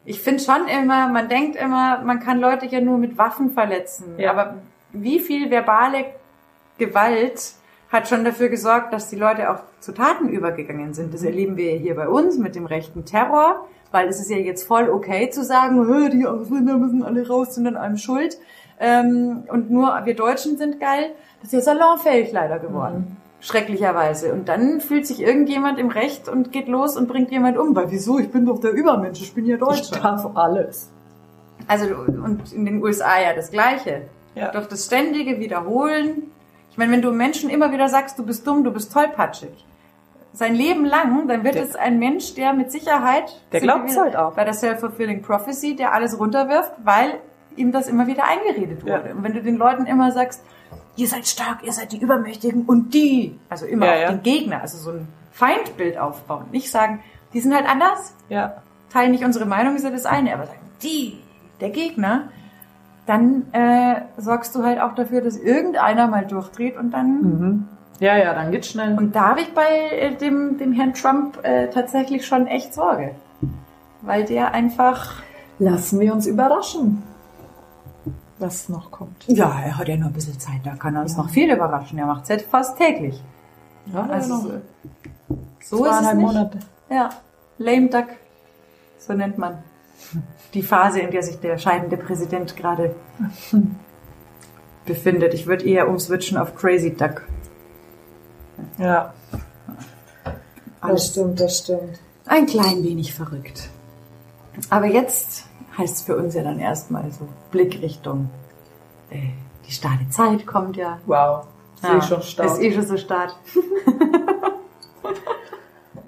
[0.05, 4.15] ich finde schon immer, man denkt immer, man kann Leute ja nur mit Waffen verletzen.
[4.17, 4.31] Ja.
[4.31, 4.55] Aber
[4.91, 6.05] wie viel verbale
[6.77, 7.53] Gewalt
[7.89, 11.13] hat schon dafür gesorgt, dass die Leute auch zu Taten übergegangen sind.
[11.13, 14.67] Das erleben wir hier bei uns mit dem rechten Terror, weil es ist ja jetzt
[14.67, 18.37] voll okay zu sagen, "Hö, die Ausländer müssen alle raus, sind an allem schuld.
[18.79, 21.11] Ähm, und nur wir Deutschen sind geil.
[21.41, 23.17] Das ist ja salonfähig leider geworden.
[23.39, 24.33] Schrecklicherweise.
[24.33, 27.75] Und dann fühlt sich irgendjemand im Recht und geht los und bringt jemand um.
[27.75, 28.19] Weil wieso?
[28.19, 29.99] Ich bin doch der Übermensch, ich bin ja Ich Deutscher.
[29.99, 30.89] darf alles.
[31.67, 34.01] Also, und in den USA ja das Gleiche.
[34.35, 34.51] Ja.
[34.51, 36.23] Doch das ständige Wiederholen.
[36.77, 39.65] Ich meine, wenn du Menschen immer wieder sagst, du bist dumm, du bist tollpatschig,
[40.33, 44.03] sein Leben lang, dann wird Der- es ein Mensch, der mit Sicherheit Der glaubt's wieder
[44.03, 44.33] halt auch.
[44.33, 47.15] bei der Self-Fulfilling Prophecy, der alles runterwirft, weil
[47.55, 49.07] ihm das immer wieder eingeredet wurde.
[49.09, 49.15] Ja.
[49.15, 50.43] Und wenn du den Leuten immer sagst,
[50.97, 54.11] ihr seid stark, ihr seid die Übermächtigen und die, also immer Ja, auf ja.
[54.11, 56.45] den Gegner, also so ein Feindbild aufbauen.
[56.51, 56.99] Nicht sagen,
[57.33, 58.61] die sind halt anders, Ja.
[58.93, 61.17] teilen nicht unsere Meinung, ist ja das eine, aber sagen, die,
[61.59, 62.29] der Gegner,
[63.07, 67.21] dann äh, sorgst du halt auch dafür, dass irgendeiner mal durchdreht und dann.
[67.21, 67.67] Mhm.
[67.99, 68.95] Ja, ja, dann geht's schnell.
[68.95, 73.15] Und da habe ich bei äh, dem, dem Herrn Trump äh, tatsächlich schon echt Sorge.
[74.01, 75.23] Weil der einfach.
[75.57, 77.01] Lassen wir uns überraschen,
[78.37, 79.25] was noch kommt.
[79.27, 81.97] Ja, er hat ja nur ein bisschen Zeit, da kann er uns noch viel überraschen.
[81.97, 83.19] Er macht es jetzt fast täglich.
[83.91, 84.43] Ja, Also, noch
[85.63, 86.15] so ist es nicht.
[86.15, 86.59] Monate.
[86.91, 87.09] Ja,
[87.57, 88.05] lame duck,
[88.99, 89.57] so nennt man
[90.53, 92.95] die Phase, in der sich der scheidende Präsident gerade
[94.85, 95.33] befindet.
[95.33, 97.23] Ich würde eher umswitchen auf Crazy Duck.
[98.77, 99.13] Ja,
[100.23, 100.33] das
[100.81, 101.99] Alles stimmt, das stimmt.
[102.25, 103.69] ein klein wenig verrückt.
[104.69, 105.45] Aber jetzt
[105.77, 108.29] heißt es für uns ja dann erstmal so Blickrichtung.
[109.11, 109.29] Äh,
[109.67, 110.99] die starke Zeit kommt ja.
[111.05, 111.45] Wow.
[111.81, 112.47] Sehe ja, ich schon stark.
[112.47, 113.35] Ist eh schon so stark.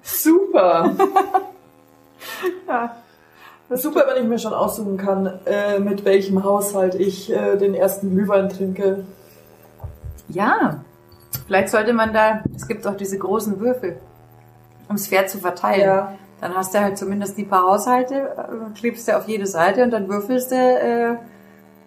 [0.02, 0.96] Super.
[2.68, 2.96] Ja.
[3.72, 8.10] Super, wenn ich mir schon aussuchen kann, äh, mit welchem Haushalt ich äh, den ersten
[8.12, 9.06] Glühwein trinke.
[10.28, 10.80] ja,
[11.46, 13.98] Vielleicht sollte man da, es gibt auch diese großen Würfel,
[14.88, 15.82] um das Pferd zu verteilen.
[15.82, 16.14] Ja.
[16.42, 19.92] Dann hast du halt zumindest die paar Haushalte, äh, klebst du auf jede Seite und
[19.92, 21.16] dann würfelst du, äh,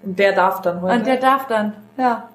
[0.02, 0.94] Und der darf dann heute.
[0.98, 2.28] und der darf dann, ja.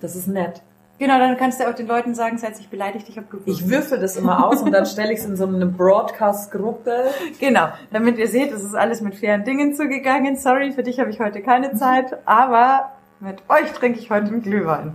[0.00, 0.62] das ist nett.
[0.98, 3.56] Genau, dann kannst du auch den Leuten sagen, seid ich beleidigt, ich habe gewürfelt.
[3.56, 7.04] Ich würfel das immer aus und dann stelle ich es in so eine Broadcast-Gruppe.
[7.38, 10.36] Genau, damit ihr seht, es ist alles mit fairen Dingen zugegangen.
[10.36, 12.90] Sorry, für dich habe ich heute keine Zeit, aber
[13.20, 14.94] mit euch trinke ich heute einen Glühwein.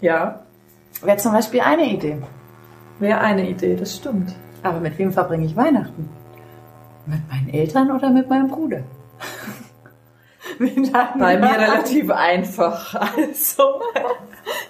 [0.00, 0.40] Ja,
[1.02, 2.18] Wäre zum Beispiel eine Idee.
[2.98, 4.34] wäre eine Idee, das stimmt.
[4.62, 6.08] Aber mit wem verbringe ich Weihnachten?
[7.06, 8.80] Mit meinen Eltern oder mit meinem Bruder?
[11.18, 12.94] Bei mir relativ einfach.
[13.28, 13.80] Also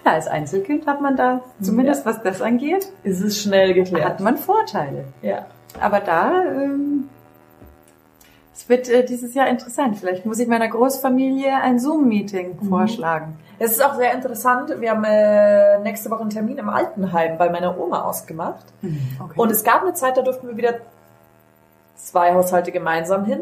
[0.05, 4.21] Ja, als Einzelkind hat man da, zumindest was das angeht, ist es schnell hat geklärt.
[4.21, 5.05] man Vorteile.
[5.23, 5.47] Ja.
[5.81, 7.09] Aber da, ähm,
[8.55, 9.99] es wird äh, dieses Jahr interessant.
[9.99, 13.39] Vielleicht muss ich meiner Großfamilie ein Zoom-Meeting vorschlagen.
[13.61, 14.73] Es ist auch sehr interessant.
[14.81, 18.65] Wir haben äh, nächste Woche einen Termin im Altenheim bei meiner Oma ausgemacht.
[18.83, 19.33] Okay.
[19.37, 20.75] Und es gab eine Zeit, da durften wir wieder
[21.97, 23.41] zwei Haushalte gemeinsam hin.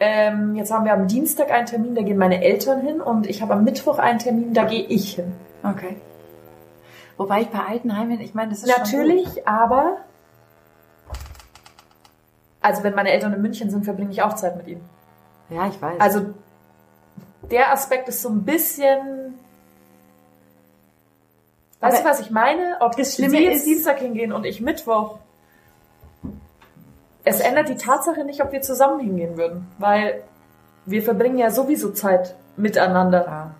[0.00, 3.00] Ähm, jetzt haben wir am Dienstag einen Termin, da gehen meine Eltern hin.
[3.00, 5.32] Und ich habe am Mittwoch einen Termin, da gehe ich hin.
[5.62, 5.96] Okay.
[7.16, 9.96] Wobei ich bei Altenheimen, ich meine, das ist Schon Natürlich, aber...
[12.60, 14.88] Also wenn meine Eltern in München sind, verbringe ich auch Zeit mit ihnen.
[15.50, 16.00] Ja, ich weiß.
[16.00, 16.26] Also
[17.50, 19.34] der Aspekt ist so ein bisschen.
[21.80, 22.76] Weißt Aber du, was ich meine?
[22.80, 25.18] Ob das Schlimme Sie jetzt ist- Dienstag hingehen und ich Mittwoch.
[27.28, 30.22] Es ändert die Tatsache nicht, ob wir zusammen hingehen würden, weil
[30.86, 33.24] wir verbringen ja sowieso Zeit miteinander.
[33.26, 33.50] ja.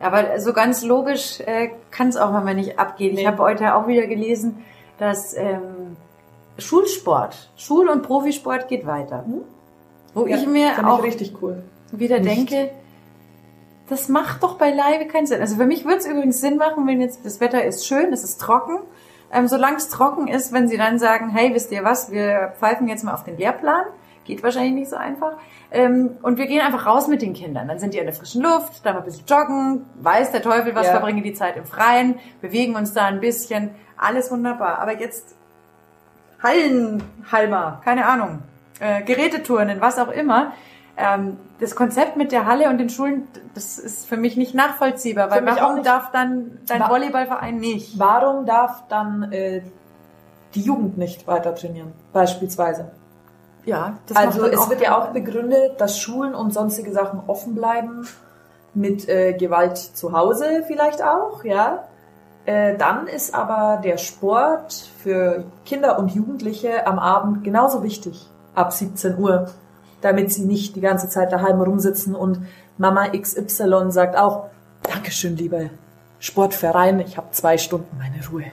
[0.00, 3.14] Aber so ganz logisch äh, kann es auch manchmal nicht abgehen.
[3.14, 3.26] Ich Nee.
[3.26, 4.64] habe heute auch wieder gelesen,
[4.98, 5.96] dass ähm,
[6.56, 9.24] Schulsport, Schul- und Profisport geht weiter.
[10.14, 11.62] Wo ich mir auch ich richtig cool.
[11.92, 12.50] wieder Nicht.
[12.50, 12.70] denke,
[13.88, 15.40] das macht doch beileibe keinen Sinn.
[15.40, 18.22] Also für mich würde es übrigens Sinn machen, wenn jetzt das Wetter ist schön, es
[18.24, 18.78] ist trocken.
[19.32, 22.88] Ähm, solange es trocken ist, wenn sie dann sagen, hey, wisst ihr was, wir pfeifen
[22.88, 23.84] jetzt mal auf den Lehrplan,
[24.24, 25.32] geht wahrscheinlich nicht so einfach.
[25.70, 27.68] Ähm, und wir gehen einfach raus mit den Kindern.
[27.68, 30.74] Dann sind die in der frischen Luft, dann mal ein bisschen joggen, weiß der Teufel
[30.74, 30.92] was, Ja.
[30.92, 34.78] verbringen die Zeit im Freien, bewegen uns da ein bisschen, alles wunderbar.
[34.78, 35.34] Aber jetzt
[36.42, 38.42] Hallenhalmer, keine Ahnung,
[38.80, 40.52] äh, Geräteturnen, was auch immer.
[41.00, 45.30] Ähm, das Konzept mit der Halle und den Schulen, das ist für mich nicht nachvollziehbar,
[45.30, 45.86] weil warum nicht.
[45.86, 47.98] darf dann dein Volleyballverein nicht?
[47.98, 49.62] Warum darf dann äh,
[50.54, 52.90] die Jugend nicht weiter trainieren, beispielsweise?
[53.64, 58.08] Ja, das Also es wird ja auch begründet, dass Schulen und sonstige Sachen offen bleiben,
[58.74, 61.84] mit äh, Gewalt zu Hause vielleicht auch, ja.
[62.44, 68.72] Äh, dann ist aber der Sport für Kinder und Jugendliche am Abend genauso wichtig, ab
[68.72, 69.50] 17 Uhr,
[70.00, 72.46] damit sie nicht die ganze Zeit daheim rumsitzen und
[72.76, 74.46] Mama XY sagt auch,
[74.82, 75.70] Dankeschön, lieber
[76.20, 78.44] Sportverein, ich habe zwei Stunden meine Ruhe.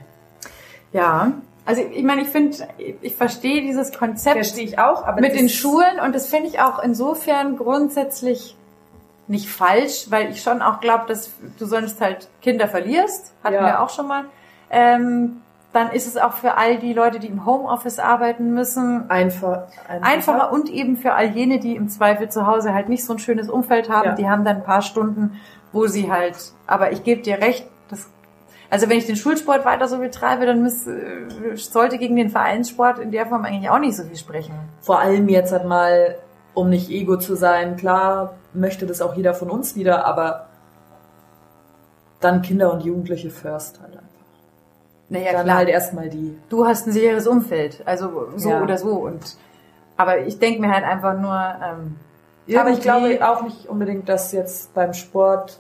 [0.92, 1.34] Ja,
[1.66, 2.56] also ich meine, ich finde,
[3.02, 6.60] ich verstehe dieses Konzept Verstehe ich auch, aber mit den Schulen und das finde ich
[6.60, 8.56] auch insofern grundsätzlich
[9.28, 13.66] nicht falsch, weil ich schon auch glaube, dass du sonst halt Kinder verlierst, hatten Ja.
[13.66, 14.26] wir auch schon mal.
[14.70, 15.42] Ähm,
[15.76, 19.64] dann ist es auch für all die Leute, die im Homeoffice arbeiten müssen, einfach,
[20.02, 23.20] einfacher und eben für all jene, die im Zweifel zu Hause halt nicht so ein
[23.20, 24.16] schönes Umfeld haben, Ja.
[24.16, 25.40] die haben dann ein paar Stunden,
[25.74, 28.08] wo sie halt, aber ich gebe dir recht, das,
[28.70, 32.98] also wenn ich den Schulsport weiter so betreibe, dann müß, äh, sollte gegen den Vereinssport
[33.00, 34.54] in der Form eigentlich auch nicht so viel sprechen.
[34.80, 36.16] vor allem jetzt halt mal,
[36.54, 40.46] um nicht ego zu sein, klar möchte das auch jeder von uns wieder, aber
[42.22, 44.00] dann Kinder und Jugendliche first halt.
[45.10, 45.58] Naja, dann klar.
[45.58, 46.38] halt erstmal die.
[46.50, 48.62] du hast ein sicheres Umfeld, also so Ja.
[48.64, 49.38] oder so und
[49.98, 51.34] aber ich denke mir halt einfach nur,
[51.64, 51.96] ähm,
[52.58, 55.60] Aber ich glaube auch nicht unbedingt, dass jetzt beim Sport,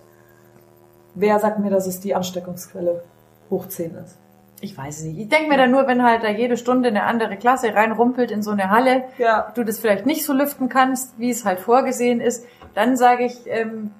[1.13, 3.03] wer sagt mir, dass es die Ansteckungsquelle
[3.49, 4.17] hoch 10 ist?
[4.61, 5.19] ich weiß es nicht.
[5.19, 8.41] Ich denke mir dann nur, wenn halt da jede Stunde eine andere Klasse reinrumpelt in
[8.41, 9.51] so eine Halle, Ja.
[9.53, 13.41] du das vielleicht nicht so lüften kannst, wie es halt vorgesehen ist, dann sage ich,
[13.45, 13.91] ähm,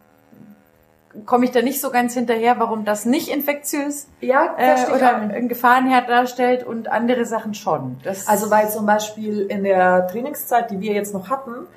[1.26, 5.48] komme ich da nicht so ganz hinterher, warum das nicht infektiös Ja, äh, oder einen
[5.48, 7.98] Gefahrenherd darstellt und andere Sachen schon.
[8.04, 11.68] Das Also weil zum Beispiel in der Trainingszeit, die wir jetzt noch hatten,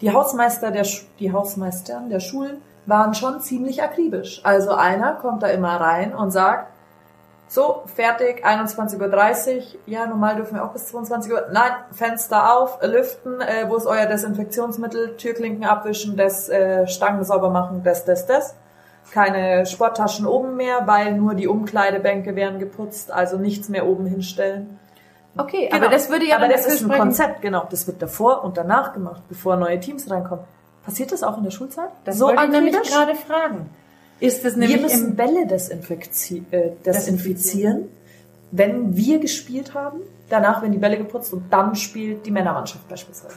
[0.00, 0.86] die Hausmeister der
[1.18, 4.40] die Hausmeistern der Schulen waren schon ziemlich akribisch.
[4.44, 6.68] Also einer kommt da immer rein und sagt,
[7.50, 12.78] so, fertig, 21.30 Uhr, ja, normal dürfen wir auch bis 22 Uhr, nein, Fenster auf,
[12.80, 18.26] lüften, äh, wo ist euer Desinfektionsmittel, Türklinken abwischen, das äh, Stangen sauber machen, das, das,
[18.26, 18.54] das.
[19.10, 24.78] Keine Sporttaschen oben mehr, weil nur die Umkleidebänke werden geputzt, also nichts mehr oben hinstellen.
[25.36, 25.76] okay, Genau.
[25.84, 27.66] aber das würde ja aber das ist ein Konzept, genau.
[27.70, 30.44] Das wird davor und danach gemacht, bevor neue Teams reinkommen.
[30.84, 31.90] Passiert das auch in der Schulzeit?
[32.04, 33.70] Das so wollte ich nämlich gerade fragen.
[34.18, 37.88] ist es Wir nämlich müssen im, Bälle desinfizi äh, desinfizieren,
[38.50, 40.00] wenn wir gespielt haben.
[40.28, 43.36] Danach werden die Bälle geputzt und dann spielt die Männermannschaft beispielsweise.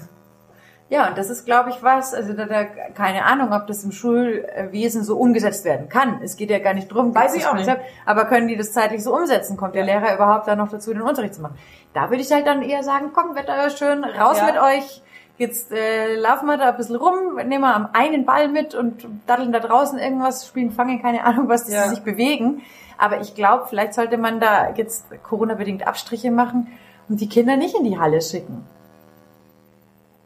[0.93, 3.91] Ja, und das ist, glaube ich, was, also da, da, keine Ahnung, ob das im
[3.91, 6.19] Schulwesen so umgesetzt werden kann.
[6.23, 7.65] Es geht ja gar nicht drum, Weiß ich auch nicht.
[7.65, 9.57] Konzept, aber können die das zeitlich so umsetzen?
[9.57, 11.57] Kommt der Lehrer überhaupt da noch dazu, den Unterricht zu machen?
[11.95, 14.45] Da würde ich halt dann eher sagen, komm, Wetter schön, raus Ja.
[14.45, 15.01] mit euch.
[15.39, 19.07] Jetzt äh, laufen wir da ein bisschen rum, nehmen wir am einen Ball mit und
[19.25, 21.83] daddeln da draußen irgendwas, spielen Fangen, keine Ahnung, was, dass Ja.
[21.85, 22.61] sie sich bewegen.
[22.99, 26.67] Aber ich glaube, vielleicht sollte man da jetzt Corona-bedingt Abstriche machen
[27.09, 28.63] und die Kinder nicht in die Halle schicken.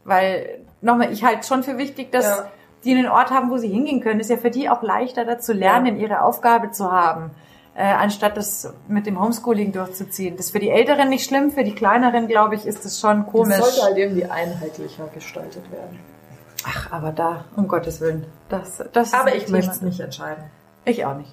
[0.08, 2.48] Weil, nochmal, ich halte schon für wichtig, dass Ja.
[2.84, 4.20] die einen Ort haben, wo sie hingehen können.
[4.20, 7.30] Ist ja für die auch leichter, da zu lernen, ihre Aufgabe zu haben,
[7.74, 10.36] äh, anstatt das mit dem Homeschooling durchzuziehen.
[10.36, 13.26] Das ist für die Älteren nicht schlimm, für die Kleineren, glaube ich, ist das schon
[13.26, 13.56] komisch.
[13.58, 15.98] Das sollte halt irgendwie einheitlicher gestaltet werden.
[16.66, 18.26] Ach, aber da, um Gottes Willen.
[18.48, 20.42] Das, das Aber ich möchte es nicht entscheiden.
[20.84, 21.32] Ich auch nicht.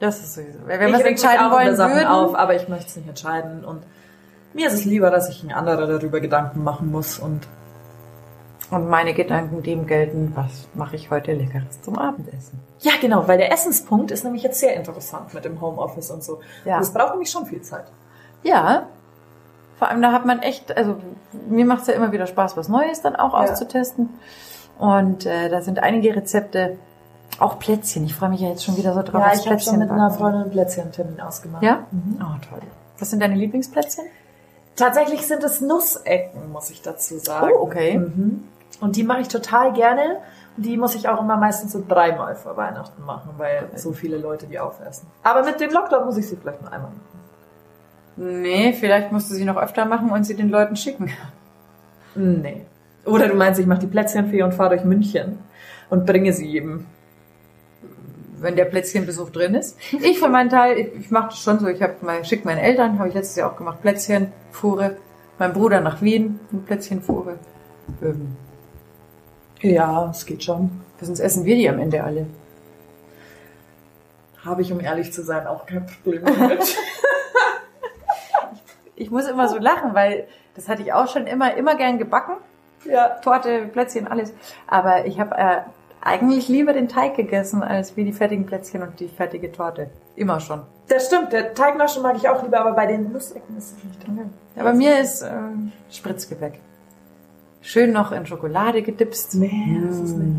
[0.00, 0.58] Das ist sowieso.
[0.66, 3.64] Wenn wir ich es entscheiden wollen Sachen würden, auf, aber ich möchte es nicht entscheiden.
[3.64, 3.82] Und
[4.54, 7.18] mir ist es lieber, dass sich ein anderer darüber Gedanken machen muss.
[7.18, 7.46] Und
[8.70, 12.60] und meine Gedanken dem gelten, was mache ich heute Leckeres zum Abendessen?
[12.80, 16.38] ja, genau, weil der Essenspunkt ist nämlich jetzt sehr interessant mit dem Homeoffice und so.
[16.64, 16.78] Ja.
[16.78, 17.86] Das braucht nämlich schon viel Zeit.
[18.44, 18.86] Ja.
[19.78, 20.96] Vor allem, da hat man echt, also
[21.48, 23.40] mir macht es ja immer wieder Spaß, was Neues dann auch Ja.
[23.50, 24.10] auszutesten.
[24.78, 26.78] Und äh, da sind einige Rezepte,
[27.40, 28.04] auch Plätzchen.
[28.04, 29.22] Ich freue mich ja jetzt schon wieder so drauf.
[29.24, 31.62] Ja, ich habe schon mit einer Freundin einen Plätzchen-Termin ausgemacht.
[31.62, 31.86] Ja?
[31.90, 32.18] Mhm.
[32.20, 32.60] Oh, toll.
[32.98, 34.04] Was sind deine Lieblingsplätzchen?
[34.76, 37.50] Tatsächlich sind es Nussecken, muss ich dazu sagen.
[37.56, 37.98] Oh, okay.
[37.98, 38.44] Mhm.
[38.80, 40.18] Und die mache ich total gerne.
[40.56, 44.18] Und die muss ich auch immer meistens so dreimal vor Weihnachten machen, weil so viele
[44.18, 45.08] Leute die aufessen.
[45.22, 47.00] Aber mit dem Lockdown muss ich sie vielleicht nur einmal machen.
[48.16, 51.10] Nee, vielleicht musst du sie noch öfter machen und sie den Leuten schicken.
[52.14, 52.66] Nee.
[53.04, 55.38] Oder du meinst, ich mache die Plätzchenfee und fahre durch München
[55.88, 56.86] und bringe sie jedem.
[58.40, 59.76] wenn der Plätzchenbesuch drin ist.
[59.92, 62.58] Ich für meinen Teil, ich, ich mache das schon so, ich habe mal schicke meinen
[62.58, 64.96] Eltern, habe ich letztes Jahr auch gemacht, Plätzchenfuhre.
[65.38, 67.38] Mein Bruder nach Wien, eine Plätzchenfuhre.
[68.02, 68.36] Ähm,
[69.60, 70.70] Ja, es geht schon.
[71.00, 72.26] sonst essen wir die am Ende alle.
[74.44, 76.76] Habe ich, um ehrlich zu sein, auch kein Problem damit.
[79.00, 82.34] Ich muss immer so lachen, weil das hatte ich auch schon immer, immer gern gebacken.
[82.84, 83.10] ja.
[83.22, 84.34] Torte, Plätzchen, alles.
[84.66, 85.60] Aber ich habe äh,
[86.00, 89.90] eigentlich lieber den Teig gegessen, als wie die fertigen Plätzchen und die fertige Torte.
[90.16, 90.62] Immer schon.
[90.88, 94.04] Das stimmt, der Teignaschen mag ich auch lieber, aber bei den Nussecken ist es nicht
[94.04, 94.32] drin.
[94.56, 95.30] Ja, bei mir ist äh,
[95.90, 96.58] Spritzgebäck.
[97.60, 99.34] Schön noch in Schokolade gedipst.
[99.34, 100.36] Nee, das ist nicht.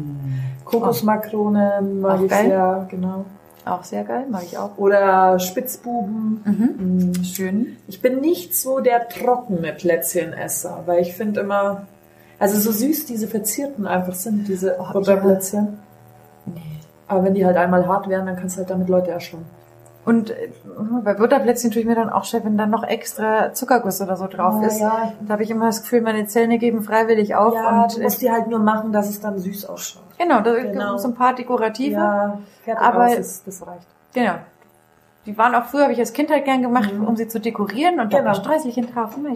[0.65, 2.45] Kokosmakronen mag Auch ich geil.
[2.47, 3.25] sehr, genau.
[3.65, 4.77] Auch sehr geil, mag ich auch.
[4.77, 6.41] Oder Spitzbuben.
[7.15, 7.23] Mhm.
[7.23, 7.77] Schön.
[7.87, 11.87] Ich bin nicht so der trockene Plätzchenesser, weil ich finde immer,
[12.39, 15.77] also so süß diese verzierten einfach sind, diese Oh, Butterplätzchen.
[16.45, 16.61] Nee.
[17.07, 19.45] Aber wenn die halt einmal hart werden, dann kannst du halt damit Leute erschlagen.
[20.09, 20.49] Und äh,
[21.03, 24.27] bei Butterplätzchen tue ich mir dann auch schwer, wenn dann noch extra Zuckerguss oder so
[24.27, 24.79] drauf Ja, ist.
[24.79, 25.13] ja.
[25.21, 27.53] Da habe ich immer das Gefühl, meine Zähne geben freiwillig auf.
[27.53, 30.03] Ja, und du musst die halt nur machen, dass es dann süß ausschaut.
[30.17, 30.97] genau, da Genau.
[30.97, 31.95] so ein paar dekorative.
[31.95, 33.87] Ja, fertig Aber- aus, ist, das reicht.
[34.13, 34.33] Genau.
[35.25, 37.99] Die waren auch früher, habe ich als Kind halt gern gemacht, um sie zu dekorieren
[37.99, 38.29] und da Genau.
[38.29, 39.11] war Sträußchen drauf.
[39.15, 39.27] Oh,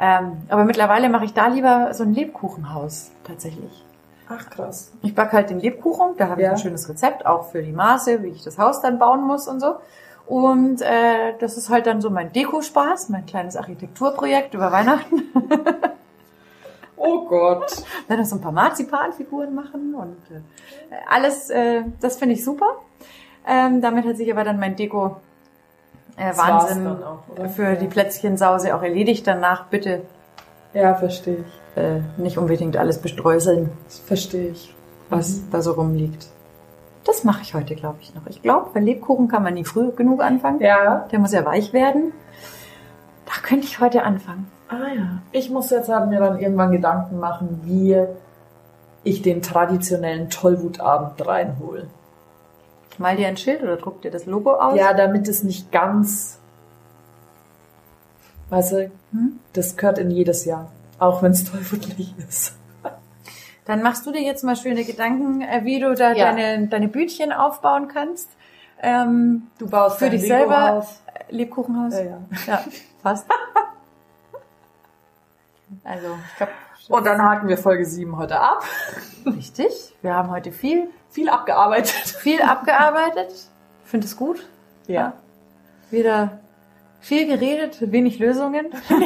[0.00, 3.84] ähm, aber mittlerweile mache ich da lieber so ein Lebkuchenhaus tatsächlich.
[4.28, 4.92] Ach krass.
[5.02, 6.52] Ich backe halt den Lebkuchen, da habe ich Ja.
[6.52, 9.60] ein schönes Rezept, auch für die Maße, wie ich das Haus dann bauen muss und
[9.60, 9.74] so.
[10.26, 15.22] Und äh, das ist halt dann so mein Dekospaß, mein kleines Architekturprojekt über Weihnachten.
[16.96, 17.82] Oh Gott.
[18.08, 20.40] Dann noch so ein paar Marzipanfiguren machen und äh,
[21.10, 22.76] alles, äh, das finde ich super.
[23.44, 25.16] Ähm, damit hat sich aber dann mein Deko
[26.16, 27.74] äh, Das Wahnsinn auch, für Ja.
[27.74, 29.26] die Plätzchensause auch erledigt.
[29.26, 30.02] Danach bitte
[30.74, 31.82] Ja, verstehe ich.
[31.82, 33.70] äh, nicht unbedingt alles bestreuseln,
[34.06, 34.74] Verstehe ich.
[35.10, 36.26] was da so rumliegt.
[37.04, 38.22] Das mache ich heute, glaube ich, noch.
[38.28, 40.60] Ich glaube, bei Lebkuchen kann man nie früh genug anfangen.
[40.60, 41.06] Ja.
[41.10, 42.12] Der muss ja weich werden.
[43.26, 44.46] Da könnte ich heute anfangen.
[44.68, 45.18] Ah ja.
[45.32, 48.00] Ich muss jetzt halt mir dann irgendwann Gedanken machen, wie
[49.04, 51.86] ich den traditionellen Tollwutabend reinhole.
[52.98, 54.78] Mal dir ein Schild oder druck dir das Logo aus.
[54.78, 56.38] Ja, damit es nicht ganz,
[58.52, 59.40] weißt du, Hm?
[59.54, 60.70] das gehört in jedes Jahr.
[60.98, 62.54] Auch wenn es tollwutlich ist.
[63.64, 66.32] Dann machst du dir jetzt mal schöne Gedanken, äh, wie du da Ja.
[66.32, 68.28] deine, deine Bütchen aufbauen kannst.
[68.80, 71.02] Ähm, Du baust für dein dich selber Lego-Haus.
[71.06, 71.94] äh, Lebkuchenhaus.
[71.94, 72.18] Ja, ja.
[72.46, 72.64] ja
[73.02, 73.26] fast.
[75.84, 76.52] also, ich glaube,
[76.88, 78.64] Und dann haken wir Folge 7 heute ab.
[79.26, 79.94] richtig.
[80.02, 81.90] Wir haben heute viel, Viel abgearbeitet.
[81.92, 83.32] viel abgearbeitet.
[83.84, 84.46] Ich finde es gut.
[84.86, 85.12] Ja.
[85.90, 86.40] Wieder
[87.02, 88.66] Viel geredet, wenig Lösungen.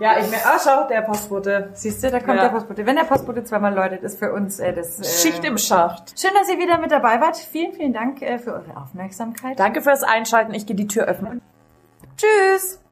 [0.00, 1.70] Ja, ich merke, ah, schau, der Postbote.
[1.74, 2.42] Siehst du, da kommt Ja.
[2.44, 2.84] der Postbote.
[2.84, 4.98] Wenn der Postbote zweimal läutet, ist für uns äh, das...
[4.98, 6.20] Äh, Schicht im Schacht.
[6.20, 7.36] Schön, dass ihr wieder mit dabei wart.
[7.36, 9.56] Vielen, vielen Dank äh, für eure Aufmerksamkeit.
[9.58, 10.52] Danke fürs Einschalten.
[10.52, 11.40] Ich gehe die Tür öffnen.
[12.16, 12.80] Tschüss!